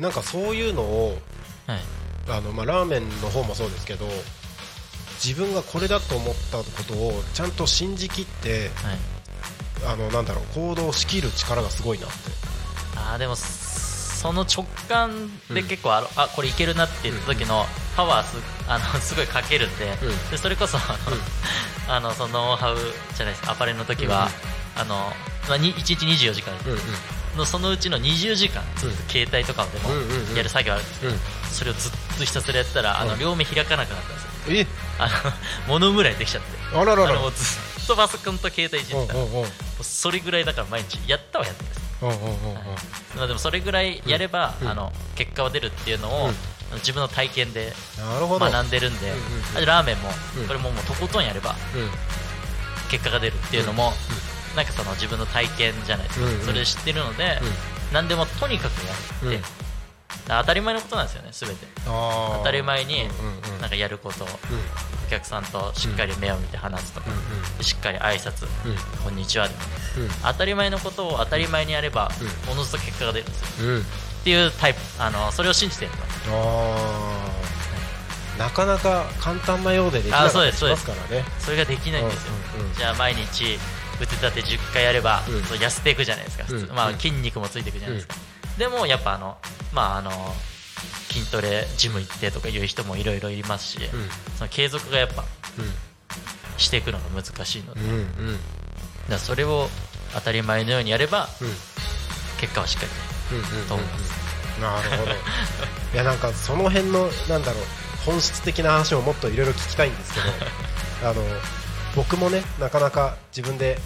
[0.00, 1.20] えんかそういうのを
[1.68, 1.80] はい、
[2.30, 4.06] あの、まあ、ラーメンの方もそうですけど
[5.24, 8.70] 自分がこれだと思ったことをちゃんと信じきって
[9.84, 12.14] はい、あのなんだろう行動しきる力がすごいなって。
[12.96, 13.36] あーでも
[14.18, 17.64] その直感で結構あの、あこれいけるなって言った時の
[17.96, 18.36] パワーす
[18.66, 20.30] あのすごいかけるんで,、うん。
[20.30, 20.98] でそれこそあ
[21.88, 22.76] の、あのそのノウハウ
[23.16, 23.46] じゃないです。
[23.46, 24.28] かアパレルの時は、
[24.76, 25.12] あの
[25.48, 26.78] まあ、に1日24時間うんうん。
[27.36, 30.36] のそのうちの20時間ずっと携帯とかでもうんうんうん。
[30.36, 30.82] やる作業ある。
[30.82, 31.20] んですよ、うん。
[31.52, 33.20] それをずっとひたすらやったらあのうん。
[33.20, 34.66] 両目開かなくなったんですよえ？
[34.98, 35.08] あ
[35.68, 36.76] の物ぐらいできちゃって。
[36.76, 37.30] あららら。
[37.30, 39.14] ずっとパソコンと携帯いじってた。
[39.14, 39.20] ら
[39.82, 42.54] それぐらいだから毎日やったはやってますうんうんうんうん。
[43.16, 44.68] まあでもそれぐらいやれば、うん。
[44.68, 46.34] あの結果は出るっていうのを、うん。
[46.76, 49.12] 自分の体験で学んでるんで、
[49.60, 50.46] うラーメンも、うん。
[50.46, 51.90] これももうとことんやればうん。
[52.90, 53.92] 結果が出るっていうのも、
[54.54, 56.40] なんかその自分の体験じゃないですか、うんうん。
[56.42, 57.48] それで知ってるので、うん。
[57.92, 59.42] 何でもとにかくやって、うん
[60.28, 61.66] 当たり前のことなんですよね全て。
[61.84, 64.30] 当たり前にうんうんうんなんかやることうん。
[65.06, 67.06] お客さんとしっかり目を見て話すとか、
[67.62, 68.76] しっかり挨拶、うん。
[69.04, 69.60] こんにちはでも
[69.96, 70.10] うんうん。
[70.22, 72.10] 当たり前のことを当たり前にやれば、
[72.48, 73.68] うおのずと結果が出るんですよ。
[73.68, 73.80] うん。
[73.80, 73.84] っ
[74.24, 74.80] ていうタイプ。
[74.98, 75.92] あのそれを信じてる
[78.38, 81.24] なかなか簡単なようでできなかったりしますからね。
[81.38, 83.58] それができないんですよ、うんうんうんじゃあ毎日
[84.00, 88.14] 腕立て10回やれば、痩せていくじゃないですか、まあ、うん筋肉もついていくじゃないですか、
[88.58, 89.38] でもやっぱあの、
[89.72, 90.10] まあ、あの
[91.10, 93.88] 筋トレジム行ってとかいう人もいろいろいますし、うん。
[94.36, 95.64] その継続がやっぱうん。
[96.58, 98.06] していくのが難しいので、うんうん。
[99.08, 99.68] らそれを
[100.12, 101.48] 当たり前のようにやればうん。
[102.40, 102.92] 結果はしっかり
[103.68, 105.12] と思います、なるほど。
[105.94, 107.64] いやなんかその辺のなんだろう
[108.04, 110.26] 本質的な話をもっといろいろ聞きたいんですけど
[111.10, 111.22] あの
[111.96, 113.80] 僕もねなかなか自分で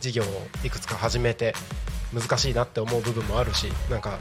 [0.00, 1.54] 事業をいくつか始めて
[2.14, 4.18] 難しいなって思う部分もあるしなんか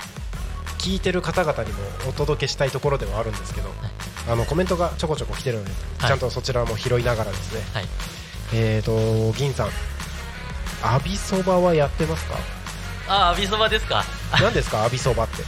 [0.77, 1.79] 聞いてる方々にも
[2.09, 3.69] お届けしたいところではあるんですけど
[4.29, 7.85] あのコメントがちょこちょこ来てるので、はいちゃんとそちらも拾いながらですねはい
[8.53, 9.69] えーと銀さん
[10.83, 12.35] アビそばはやってますか？
[13.07, 14.03] ああ、ビそばですか？
[14.41, 14.83] 何ですか？
[14.83, 15.43] アビそばって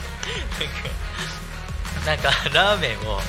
[2.05, 3.21] なんか、ラーメンをは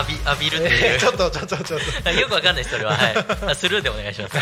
[0.00, 0.92] い浴び浴びるっていう。
[0.94, 2.96] えーちょっとちょっとちょっとよくわかんないそれは。
[2.96, 3.16] はい。
[3.50, 4.34] あスルーでお願いします。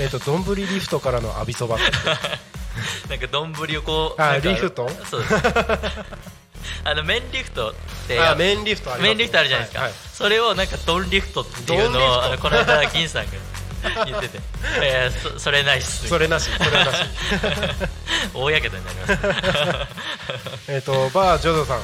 [0.00, 1.84] えっと丼リフトからの浴びそばって
[3.08, 4.22] なんか丼をこう。
[4.22, 4.88] あリフト？
[5.10, 5.34] そうです。
[6.84, 7.74] あの、麺リフトっ
[8.08, 8.20] て。
[8.20, 9.82] あ麺リフトあリフトあるじゃないですか。
[9.84, 13.32] はいそれをなんか丼リフトっていうのを、あのこの間、銀さんが
[14.06, 14.40] 言ってて。
[14.80, 16.08] えーそそれないっす。
[16.08, 16.98] それなしそれはなし
[18.32, 19.12] 大やけどになります。
[19.12, 19.88] は
[20.68, 21.82] えっとバージョジョさんい。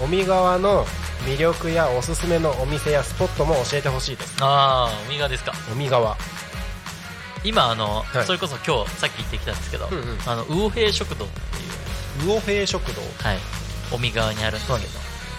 [0.00, 0.84] 尾身川の
[1.24, 5.52] 魅力やおすすめのお店やスポットも教えてほしいですああ、海側ですか。
[5.72, 6.16] 尾身川
[7.44, 8.24] 今あの、はい。
[8.24, 10.18] それこそ今日さっき行ってきたんですけど、うんうん。
[10.26, 12.28] あの魚平食堂っていう。
[12.28, 13.00] 魚平食堂。
[13.22, 13.38] はい。
[13.92, 14.78] 尾身側にあるんですけど、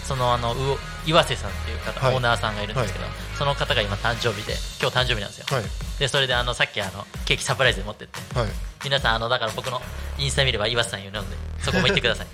[0.06, 0.78] そのあの魚
[1.08, 2.16] 岩瀬さんっていう方、はい。
[2.16, 3.06] オーナーさんがいるんですけど、
[3.38, 5.66] その方が今誕生日で今日誕生日なんですよ、はい。
[6.00, 8.40] でそれであのさっきあのケーキサプライズで持ってって。
[8.40, 8.50] はい。
[8.84, 9.82] 皆さんあのだから僕の
[10.20, 12.28] インスタ見れば岩瀬さんいるのでそこも行ってください。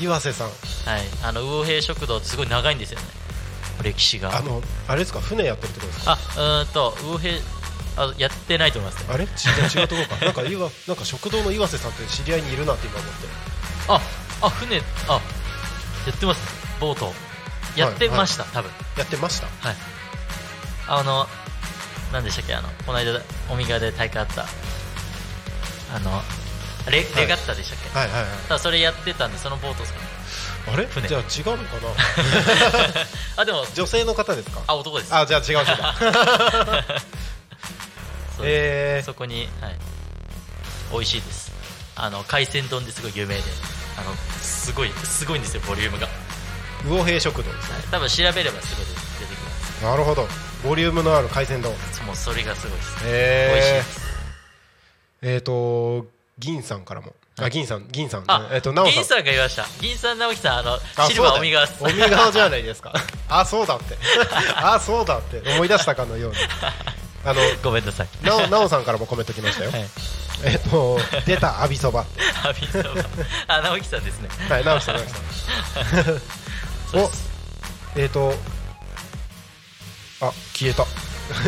[0.02, 0.48] 岩瀬さん。
[0.48, 0.52] は
[0.98, 1.02] い。
[1.22, 3.06] あの魚平食堂すごい長いんですよね
[3.82, 4.36] 歴史が。
[4.36, 5.20] あのあれですか？
[5.20, 6.12] 船やってるってことですか？
[6.12, 7.34] あうーんと魚平
[7.96, 9.14] あやってないと思いますね。
[9.14, 9.24] あれ？
[9.24, 9.30] 違う
[9.80, 10.24] 違うところか。
[10.24, 13.28] なんか岩なんか食堂の岩瀬さんって知り合いにいるなって今思って。
[13.88, 14.00] あ
[14.42, 15.20] あ船あ
[16.06, 16.46] やってますね。
[16.80, 17.12] ボート。
[17.76, 18.70] やってました、多分。
[18.96, 19.46] やってました？
[19.46, 19.76] はい。
[20.86, 21.26] あの
[22.12, 22.54] 何でしたっけ？
[22.54, 23.20] あのこの間
[23.50, 24.42] オミガで大会あった。
[25.94, 26.22] あの
[26.90, 27.04] レい。
[27.16, 28.30] レガッタでしたっけ、はいはいはい。
[28.48, 30.06] ただそれやってたんでそのボートですかね
[30.72, 30.86] あれ？
[30.86, 31.08] 船。
[31.08, 31.88] じゃあ違うのかな？
[33.42, 33.64] あでも。
[33.74, 34.62] 女性の方ですか？
[34.66, 35.14] あ男です。
[35.14, 35.94] あじゃあ違う人だ。
[38.42, 39.04] えー。
[39.06, 39.76] そこに、はい、
[40.92, 41.52] 美味しいです。
[41.96, 43.42] あの海鮮丼ですごい有名で。
[43.96, 46.16] あのすごいすごいんですよボリュームが、はい
[46.86, 47.50] 魚平食堂。
[47.50, 48.90] ですね多分調べればすぐ出
[49.26, 49.82] てきます。
[49.84, 50.28] なるほど。
[50.62, 51.72] ボリュームのある海鮮丼。
[52.06, 54.00] もうそれがすごいです、え美味しいーです。
[55.22, 56.06] えーと
[56.38, 58.24] 銀さんからもあ銀さん銀さん。
[58.28, 58.94] あ、えーと直さん。
[58.94, 59.64] 銀さんが言いました。
[59.80, 62.92] 銀さん直樹さんあのあシルバーオミガオミガじゃないですか。
[63.28, 63.96] あそうだって。
[64.54, 65.42] あそうだって。
[65.54, 66.36] 思い出したかのように。
[67.26, 68.08] あのごめんなさい。
[68.22, 69.84] なおなおさんからもコメント来ましたよ、はい。
[70.44, 72.04] えっ、と出たアビそば
[72.44, 73.04] あみそば
[73.48, 74.28] あ直樹さんですね。
[74.48, 76.04] はい直した直した
[76.92, 77.30] そうです。
[77.96, 78.32] えっ、と
[80.20, 80.86] あ消えた。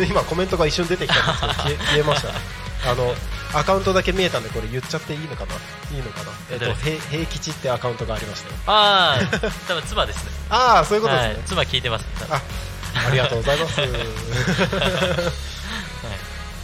[0.03, 2.91] 今コメントが一瞬出てきたんですけど消え消えました。
[2.91, 3.15] あの
[3.53, 5.53] アカウントだけ見えたんでこれ言っちゃっていいのかな？
[5.95, 6.31] いいのかな？
[6.51, 6.75] えっ、と誰？
[6.75, 8.55] 平平吉ってアカウントがありましたよ。
[8.67, 9.25] ああ
[9.67, 10.31] 多分妻ですね。
[10.49, 12.41] ああそういうことですね、はい、妻聞いてます、あ
[13.07, 13.81] ありがとうございます。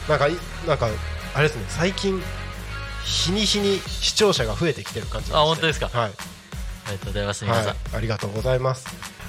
[0.09, 0.35] なんかい
[0.67, 0.87] なんか
[1.33, 1.65] あれですね。
[1.69, 2.21] 最近
[3.05, 5.89] 日に日に視聴者が増えてきてる感じあ本当ですか。
[5.93, 6.11] はい、
[6.85, 8.85] ありがとうございます皆さん、はい、ありがとうございます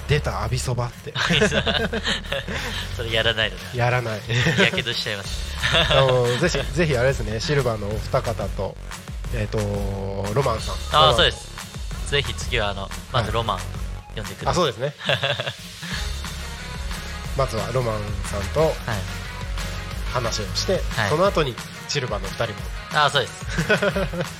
[0.07, 1.13] 出たアビそばって。
[2.95, 4.21] それやらないのでやらない。
[4.59, 5.55] やけどしちゃいます。
[5.91, 8.77] あのぜひぜひあれですねシルバーのお二方と
[9.33, 9.57] えっ、と
[10.33, 10.75] ロマンさん。
[10.91, 11.49] ああそうです。
[12.05, 13.59] すぜひ次はあのまずロマン
[14.09, 14.93] 読んでください、あそうですね。
[17.35, 17.95] まずはロマン
[18.25, 18.71] さんとはい、
[20.13, 21.09] 話をして、はい。
[21.09, 21.55] その後に
[21.89, 22.59] シルバーの二人も。
[22.93, 23.33] ああそうです。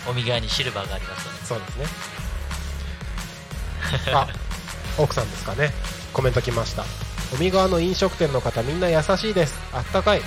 [0.07, 1.45] おみ側にシルバーがありますので。
[1.45, 1.87] そうですね。
[4.13, 4.27] あ
[4.97, 5.71] 奥さんですかね。
[6.13, 6.83] コメント来ました。
[7.33, 9.59] 尾身川の飲食店の方みんな優しいです。
[9.73, 10.21] あったかい。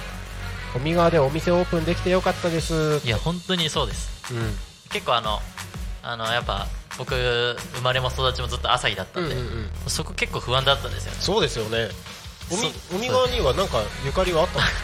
[0.76, 3.00] 尾身川でお店オープンできてよかったです。
[3.04, 4.32] いや本当にそうです。
[4.32, 4.56] うん。
[4.90, 5.40] 結構あの
[6.02, 6.66] あのやっぱ
[6.98, 9.70] 僕生まれも育ちもずっと朝日だったんで、うんうんうん。
[9.86, 11.88] そこ結構不安だったんですよそうですよね。
[12.50, 14.74] 尾身そう尾身川にはなんかゆかりはあったんです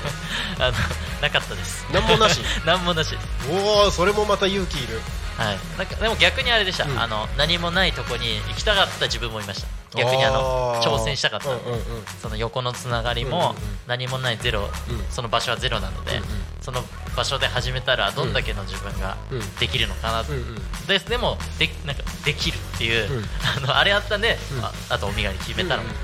[0.59, 0.64] か？
[0.66, 0.76] あの
[1.20, 1.85] なかったです。
[1.93, 2.41] なんもなし。
[2.64, 3.16] なんもなし
[3.51, 5.01] おおそれもまた勇気いる
[5.37, 6.99] はい、なんかでも逆にあれでした、うん。
[6.99, 9.68] あの何もないとこに行きたかった自分もいました。
[9.99, 10.80] 逆にあのー。
[10.82, 11.80] 挑戦したかった、うんうんうん。
[12.20, 13.57] その横のつながりもうんうんうん。
[13.87, 14.68] 何もないゼロ、うん。
[15.11, 16.26] その場所はゼロなので、うんうん。
[16.61, 16.82] その
[17.16, 19.55] 場所で始めたらどんだけの自分がうん。
[19.57, 20.57] できるのかな、うんうん。
[20.87, 23.24] ででもでなんかできるっていう、うん。
[23.57, 24.64] あのあれあったんで、うん。
[24.64, 25.95] ああとおみがに決めたの、うんうん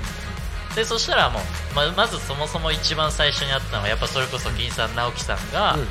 [0.71, 1.41] でそしたらもう
[1.75, 5.87] ままずそもそも一番最初にあったのはやっぱそれこそ銀さん直樹さんが、うん。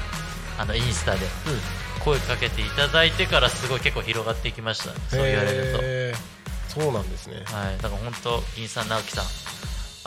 [0.58, 1.18] あのインスタで。
[1.18, 7.42] うん声かけていただいてからすごい結構広がっていきましたそう言われると、そうなんですね。
[7.46, 9.24] はい、だから本当銀さん直樹さん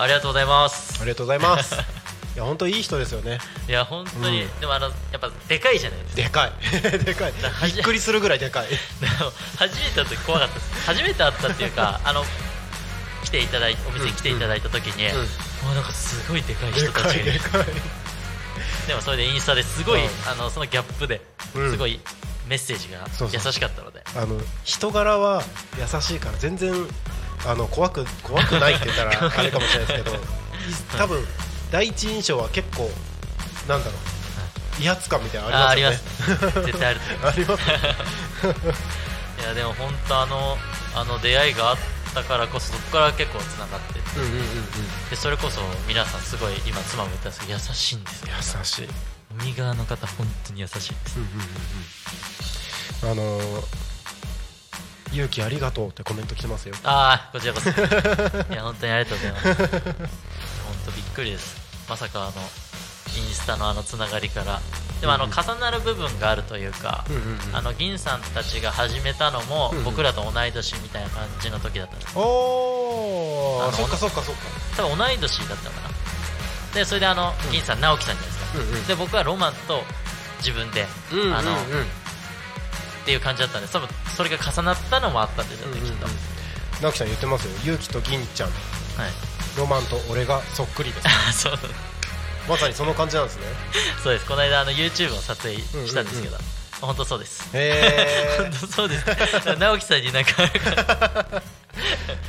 [0.01, 1.01] ありがとうございます。
[1.01, 1.75] ありがとうございます。
[2.35, 3.37] いや本当いい人ですよね。
[3.67, 4.59] いや本当に、うん。
[4.59, 6.49] でもあのやっぱでかいじゃないですか。
[6.81, 6.99] でかい。
[7.05, 7.33] でかい。
[7.39, 8.67] だびっくりするぐらいでかい。
[9.57, 10.55] 初めて会った時怖かった。
[10.55, 12.25] です初めて会ったっていうかあの
[13.23, 15.17] 来ていただいお店に来ていただいた時に、うん。
[15.17, 15.25] も
[15.73, 17.03] うなんかすごいでかい人たち。
[17.03, 17.39] がいるい
[18.87, 20.09] でもそれでインスタですごい、うん。
[20.29, 21.21] あのそのギャップで
[21.55, 21.71] うん。
[21.71, 21.99] すごい
[22.47, 22.99] メッセージが
[23.31, 25.41] 優しかったので、あの人柄は
[25.79, 26.73] 優しいから全然
[27.47, 30.19] あの怖く怖くないって言ったら あれかもしれないですけどい
[30.97, 31.25] 多分
[31.71, 32.91] 第一印象は結構
[33.67, 34.83] なんだろう。
[34.83, 36.23] 威圧感みたいなのあありありまます。
[36.25, 37.63] すよね絶対あると思いますあります
[39.41, 40.57] いやでも本当あの
[40.95, 41.77] あの出会いがあっ
[42.13, 45.09] たからこそそこから結構つながってうんうんうんうん。
[45.09, 47.95] でそれこそ皆さんすごい今妻も言ったんですけど優しい。
[47.97, 48.87] んですよ優しい。
[49.39, 51.17] 海側の方本当に優しいです。
[51.17, 51.29] うんうん
[53.11, 53.21] うんうん。
[53.21, 53.83] あのー
[55.13, 56.73] 勇気ありがとうってコメント来てますよ。
[56.83, 57.69] ああこちらこそ。
[58.51, 59.45] いや本当にありがとうございます。
[59.45, 59.55] 本
[60.87, 61.55] 当びっくりです。
[61.87, 62.31] まさかあの
[63.15, 64.59] インスタのあのつながりから
[65.03, 67.03] でもあの重なる部分があるというか、
[67.51, 74.41] あの銀さんたちが始めたのも僕らと同い年みたいな感じの時だったんですおーそっかそっかそっか。
[74.77, 76.73] 多分同い年だったのかな。
[76.73, 77.51] でそれであのうん。
[77.51, 79.81] 銀さん直樹さんじゃないですか、で僕はロマンと
[80.37, 80.85] 自分で、
[81.35, 81.55] あのっ
[83.03, 86.07] ていう感じだったんで多分それが重なったのもあったんでしょうね、きっと、
[86.81, 87.51] 直樹さん言ってますよ。
[87.65, 88.49] 勇気と銀ちゃん。
[88.49, 88.57] はい。
[89.57, 91.01] ロマンと俺がそっくりで
[91.33, 91.41] す。
[91.43, 91.59] そう
[92.47, 93.43] まさにその感じなんですね。
[94.03, 94.25] そうです。
[94.25, 96.37] この間あの YouTube を撮影したんですけど、
[96.81, 97.49] 本当そうです。
[97.53, 99.05] へ 本当そうです。
[99.57, 100.31] 直樹さんになんか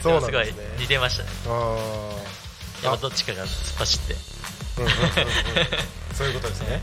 [0.02, 0.32] そうすね。
[0.32, 1.28] ごい似てましたね。
[1.48, 1.76] あ
[2.84, 4.14] やっぱどっちかが突っ走って。
[4.14, 5.06] ーうんうんうんうん。
[6.14, 6.82] そういうことですね。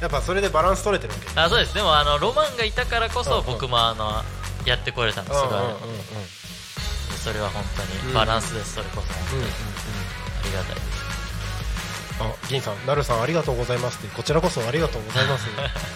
[0.00, 1.74] やっぱそれでバランス取れてるわけあそうです。
[1.74, 3.42] でもあのロマンがいたからこうんうん。
[3.44, 4.24] そ僕もあの
[4.64, 5.84] やってこれたんですすごいあるので
[7.22, 8.74] それは本当にバランスです。
[8.74, 9.42] それこそ本当に。
[9.42, 9.52] うんうんうん。
[9.52, 11.09] ありがたいです
[12.20, 15.46] あ銀さん、なるさんありがとうございますってこちらこそありがとうございます。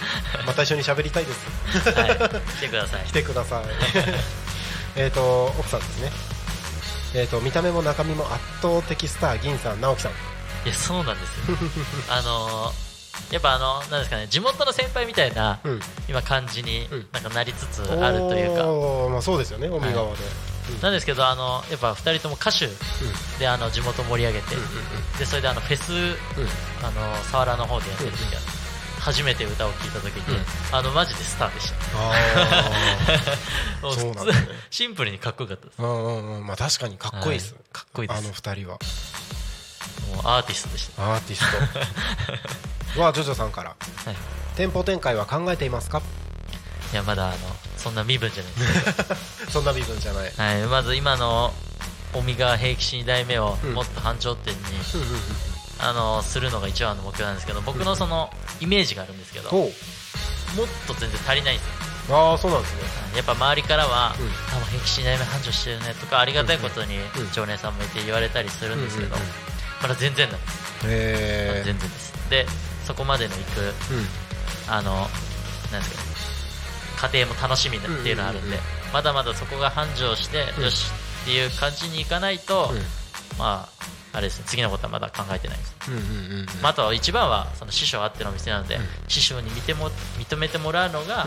[0.47, 1.91] また一緒に喋りたいです。
[1.91, 2.17] はい
[2.57, 3.05] 来てください。
[3.05, 3.65] 来てください。
[4.97, 6.11] えっと奥さんですね。
[7.15, 10.13] えっ、と見た目も中身も圧倒的スター銀さん直樹さん。
[10.67, 11.57] いやそうなんですよ。
[12.09, 12.73] あの
[13.31, 15.81] やっぱあのなんですかね地元の先輩みたいなうん。
[16.09, 17.07] 今感じにうん。
[17.13, 18.65] なんかなりつつあるというか。
[19.11, 20.17] まあそうですよね海側で、
[20.83, 22.69] なんですけどあのやっぱ2人とも歌手
[23.39, 24.57] であの地元盛り上げて
[25.19, 26.09] でそれであのフェスうん。
[26.85, 28.41] あの佐原の方でやってる時は
[29.01, 30.45] 初めて歌を聴いた時に、うん。
[30.73, 31.77] あのマジでスターでした。
[31.99, 34.33] あ そうなんだ。
[34.33, 35.79] ね シンプルにかっこよかったです。
[35.79, 36.47] ーうんうんうん。
[36.47, 37.63] まあ確かにかっこいいです、はい。
[37.71, 38.19] かっこいいです。
[38.19, 38.79] あの二人は。
[40.15, 41.15] もうアーティストでした。
[41.15, 41.45] アーティス
[42.95, 43.01] ト。
[43.03, 43.71] はジョジョさんから。
[43.71, 43.75] は
[44.11, 44.17] い。
[44.57, 46.01] 店舗展開は考えていますか？
[46.93, 47.37] いやまだあの
[47.85, 49.15] そんな身分じゃないで
[49.45, 49.53] す。
[49.53, 50.33] そんな部分じゃない。
[50.35, 51.53] はい、まず今の
[52.15, 53.75] 尾身川平吉2代目をうん。
[53.75, 54.61] もっと繁盛店に、
[54.95, 55.21] うんうんうん。
[55.81, 59.71] あのするのが一番の目標なんですけど僕のそのイメージがあるんですけど、もっ
[60.57, 62.31] ほうと全然足りないんですよ。
[62.31, 62.79] ああそうなんですね。
[63.17, 64.33] やっぱ周りからは、うん。
[64.51, 69.33] 多分平吉2代目繁盛してるねとかありがたいことにうん常連さんもいて言われたりするんですけど、うんうんうん
[69.83, 70.55] まだ全然なんです、
[70.85, 72.13] へ全然です。
[72.31, 72.47] で
[72.87, 74.09] そこまでの行くえうん。
[74.67, 75.11] あの
[75.71, 76.14] なんですか
[77.09, 78.93] 家庭も楽しみだっていうのがあるんで、うんうんうん。
[78.93, 80.65] まだまだそこが繁盛して、うん。
[80.65, 80.87] よし
[81.23, 82.79] っていう感じにいかないと、うん。
[83.39, 86.05] まああれですね次のことはまだ考えてないです、うんうんう
[86.43, 88.83] んまあ、あとは一番はその師匠あってのお店なので、うん。
[89.09, 91.27] 師匠に見ても認めてもらうのが、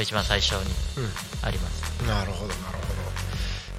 [0.00, 1.46] 一番最初にうん。
[1.46, 2.00] あります。
[2.00, 2.86] うんなるほどなるほど。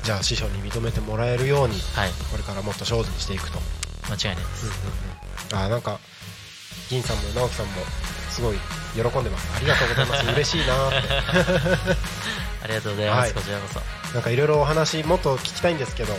[0.03, 2.11] じゃあ師匠に認めてもらえるようにはい。
[2.31, 3.59] これからもっと精進していくと。
[4.09, 4.71] 間違いないです、
[5.53, 5.99] あーなんか
[6.89, 7.71] 銀さんも直樹さんも
[8.37, 8.55] すごい
[8.93, 9.57] 喜んでます。
[9.57, 10.25] ありがとうございます。
[10.29, 11.09] 嬉しいなーって。
[12.63, 13.33] ありがとうございます、はい。
[13.33, 14.13] こちらこそ。
[14.13, 16.13] なんかいろいろお話もっと聞きたいんですけど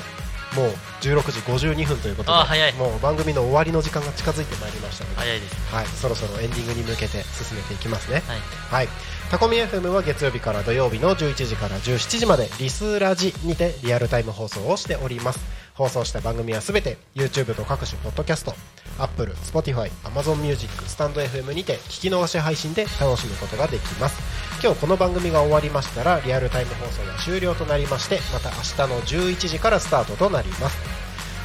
[0.55, 2.73] もう16時52分ということであ早い。
[2.75, 5.53] もう番組の終わりの時間が近づいてまいりましたので、早いです。
[5.53, 8.23] ねはい、そろそろエンディングに向けて進めていきますね。
[8.27, 8.39] はい。
[8.71, 8.89] はい、
[9.31, 15.39] タコミ FM は月曜日から土曜日の11時から17時までリスラジにてリアルタイム放送をしております。
[15.75, 18.53] 放送した番組はすべて YouTube と各種ポッドキャスト
[18.99, 24.19] Apple、Spotify、Amazon Music、スタンド FM にて聞き逃し配信で楽しむことができます。
[24.63, 30.79] 今日この番組が終わりましたらリアルタイム放送は終了となりましてまた明日の11時からスタートとなります。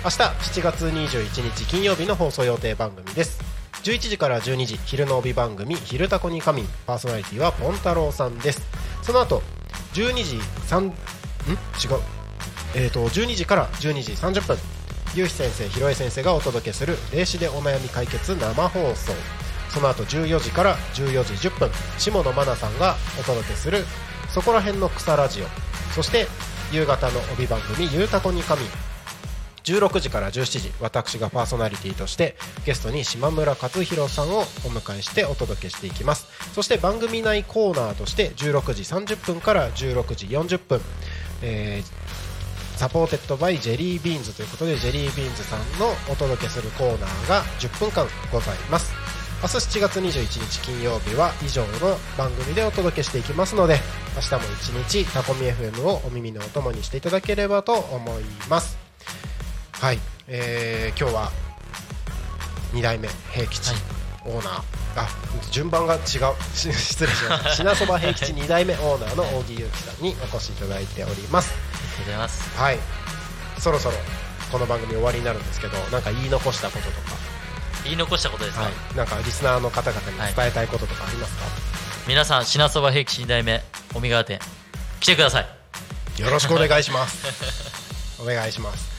[0.03, 3.39] 明日7月21日金曜日の放送予定番組です。
[3.83, 8.61] 11時から12時昼の帯番組「昼タコに仮眠」パーソナリティはポン太郎さんです。
[9.01, 9.43] その後
[9.93, 10.87] 12時3ん？
[10.87, 10.97] 違う。
[12.75, 14.57] えー、と12時から12時30分。
[15.15, 19.13] ゆうひ先生ひろえ先生がお届けする霊視でお悩み解決生放送。
[19.69, 23.85] その後14時から14時10分下野真奈さんがお届けする
[24.29, 25.45] そこら辺の草ラジオ。
[25.93, 26.25] そして
[26.71, 28.69] 夕方の帯番組「ゆうたこにかみん」
[29.65, 32.35] 16時から17時私がパーソナリティとして
[32.65, 36.27] ゲストに島村克弘さんをお迎えしてお届けしていきます。
[36.55, 40.81] そして番組内コーナーとして16時30分から16時40分、
[41.43, 42.32] えー
[42.75, 48.93] supported by ジェリービーンズということでジェリービーンズさんのお届けするコーナーが10分間ございます。
[49.41, 53.77] 明日7月21日金曜日は以上の番組でお届けしていきますので
[54.15, 54.69] 明日も一
[55.03, 58.77] 日タコミ FM をお耳のお供にしていただければと思います。
[59.73, 61.31] はい、えー今日は
[62.73, 63.81] 2代目平吉、はい。
[64.25, 64.63] オーナー。
[64.95, 65.07] あ
[65.51, 66.01] 順番が違う。
[66.55, 67.49] し 失礼しました。
[67.55, 71.51] 品そば平吉2代目オーナーの扇祐樹さんにお越しいただいております。
[71.51, 72.57] ありがとうございます。
[72.57, 72.79] はい。
[73.59, 73.95] そろそろ
[74.51, 76.91] この番組終わりになるんですけどなんか言い残したことと
[77.85, 81.45] 言い残したことですか、か、はい、なんかリスナーの方々に伝えたいこととかありますか、
[82.07, 83.61] 皆さん品そば平吉2代目
[83.95, 84.39] 尾身川店
[84.99, 86.21] 来てください。
[86.21, 87.25] よろしくお願いします。
[88.21, 88.91] お願いします。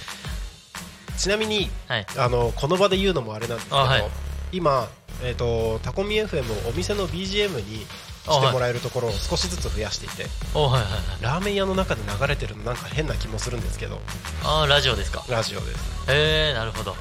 [1.19, 2.07] ちなみにはい。
[2.17, 4.05] あのこの場で言うのもあれなんですけど、あはい。
[4.53, 4.89] 今、
[5.23, 7.87] えー、とタコミ FM をお店の BGM に
[8.27, 11.01] してもらえるところを少しずつ増やしていておはいはいはい。
[11.23, 14.01] ラーメン屋の中で流れてるのなんか変な気もするんですけど
[14.45, 15.25] ああラジオですか？
[15.29, 16.11] ラジオです。
[16.11, 16.97] へえなるほど。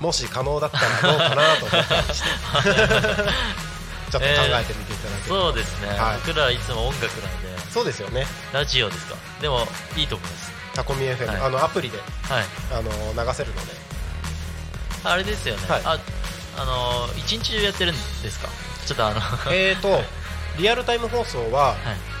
[0.00, 2.28] もし可能だったらどうかなと思ったりして
[4.10, 6.16] ちょっと考えてみていただければ、そうですね、はい。
[6.26, 7.58] 僕らいつも音楽なんで。
[7.70, 8.24] そうですよね。
[8.52, 9.16] ラジオですか？
[9.42, 9.60] でも
[9.96, 10.50] いいと思います。
[10.74, 11.40] タコミ FM、はい。
[11.42, 12.04] あのアプリでは
[12.40, 12.44] い。
[12.72, 12.90] あの
[13.24, 13.72] 流せるので。
[15.04, 15.82] あれですよね、はい。
[15.84, 15.98] あ
[16.58, 18.48] あのー一日中やってるんですか？
[18.86, 19.20] ちょっとあの
[19.52, 19.88] えーと
[20.58, 21.76] リアルタイム放送は、はい。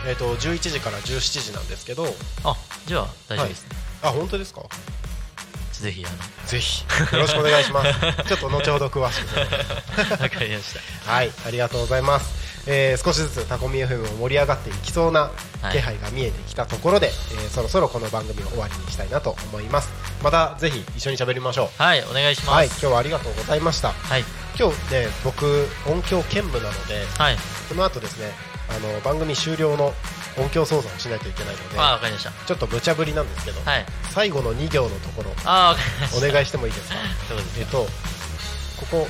[0.08, 2.06] えー、と11時から17時なんですけど。
[2.44, 2.56] あ
[2.86, 3.68] じゃあ大丈夫ですね、
[4.02, 4.62] あ本当ですか？
[5.72, 6.84] ぜひあぜひ。
[7.14, 7.90] よろしくお願いします。
[8.28, 9.38] ちょっと後ほど詳しく。
[10.22, 10.74] わかりまし
[11.04, 11.10] た。
[11.12, 11.32] はい。
[11.46, 12.26] ありがとうございます、
[12.66, 15.30] えー少しずつタコミ FM も盛り上がっていきそうな
[15.62, 15.72] はい。
[15.72, 19.88] 気配が見えてきたところで、えーそろそろこの番組を終わりにしたいなと思います。
[20.22, 22.50] またぜひ一緒に喋りましょはいお願いします。
[22.50, 22.66] うはい。
[22.66, 23.92] 今日はありがとうございました。
[23.92, 24.24] はい。
[24.58, 27.38] 今日ね僕音響兼務なのではい
[27.70, 28.30] この後ですね
[28.68, 29.92] あの番組終了の
[30.36, 32.30] 音響操作をしないといけないのであわかりました。
[32.46, 33.86] ちょっと無茶ぶりなんですけど、はい。
[34.12, 36.28] 最後の2行のところあわかりました。
[36.28, 36.96] お願いしてもいいですか？
[37.28, 37.86] そうですえっと
[38.80, 39.08] ここ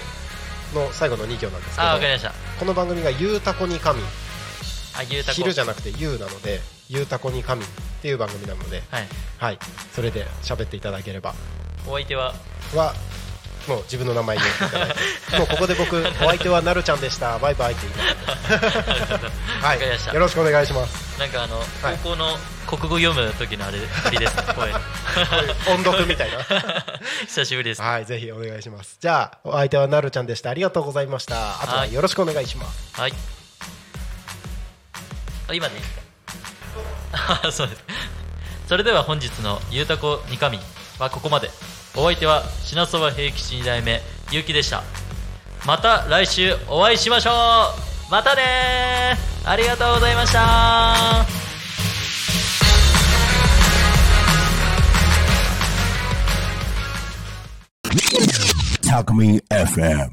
[0.74, 2.32] の最後の2行なんですけどあわかりました。
[2.58, 4.02] この番組が「ゆうたこに神」
[4.96, 5.36] あゆうたこ。
[5.36, 7.66] 昼じゃなくて「ゆう」なので「ゆうたこに神」っ
[8.02, 9.08] ていう番組なのではい。
[9.38, 9.58] はい。
[9.94, 11.34] それで喋っていただければ。
[11.86, 12.34] お相手は？
[12.74, 12.94] は
[13.70, 17.38] もう自分の名前言っていただいてもうここで僕お相手はなるちゃんでした。
[17.38, 19.12] バイバイって言います。
[19.12, 19.30] の で
[19.62, 21.20] はいよろしくお願いします。
[21.20, 21.66] なんかあの、はい。
[22.02, 24.36] 高校の国語読む時のあれあれです。
[24.36, 24.78] ね声の
[25.68, 26.38] 音読みたいな。
[27.28, 27.82] 久しぶりです。
[27.82, 28.96] はいぜひお願いします。
[29.00, 30.50] じゃあお相手はなるちゃんでした。
[30.50, 31.62] ありがとうございました。
[31.62, 33.00] あとはよろしくお願いします。
[33.00, 33.12] はい。
[35.48, 37.84] あ今でいいですかあそうです。
[38.68, 40.58] それでは本日の「ゆうたこにかみ」
[40.98, 41.50] はここまで
[41.97, 44.82] お相手は品そば平吉二代目ゆうきでした。
[45.66, 47.30] また来週お会いしましょ
[48.09, 48.11] う。
[48.11, 49.51] またねー。
[49.51, 51.26] ありがとうございました。
[58.88, 60.11] タコミ FM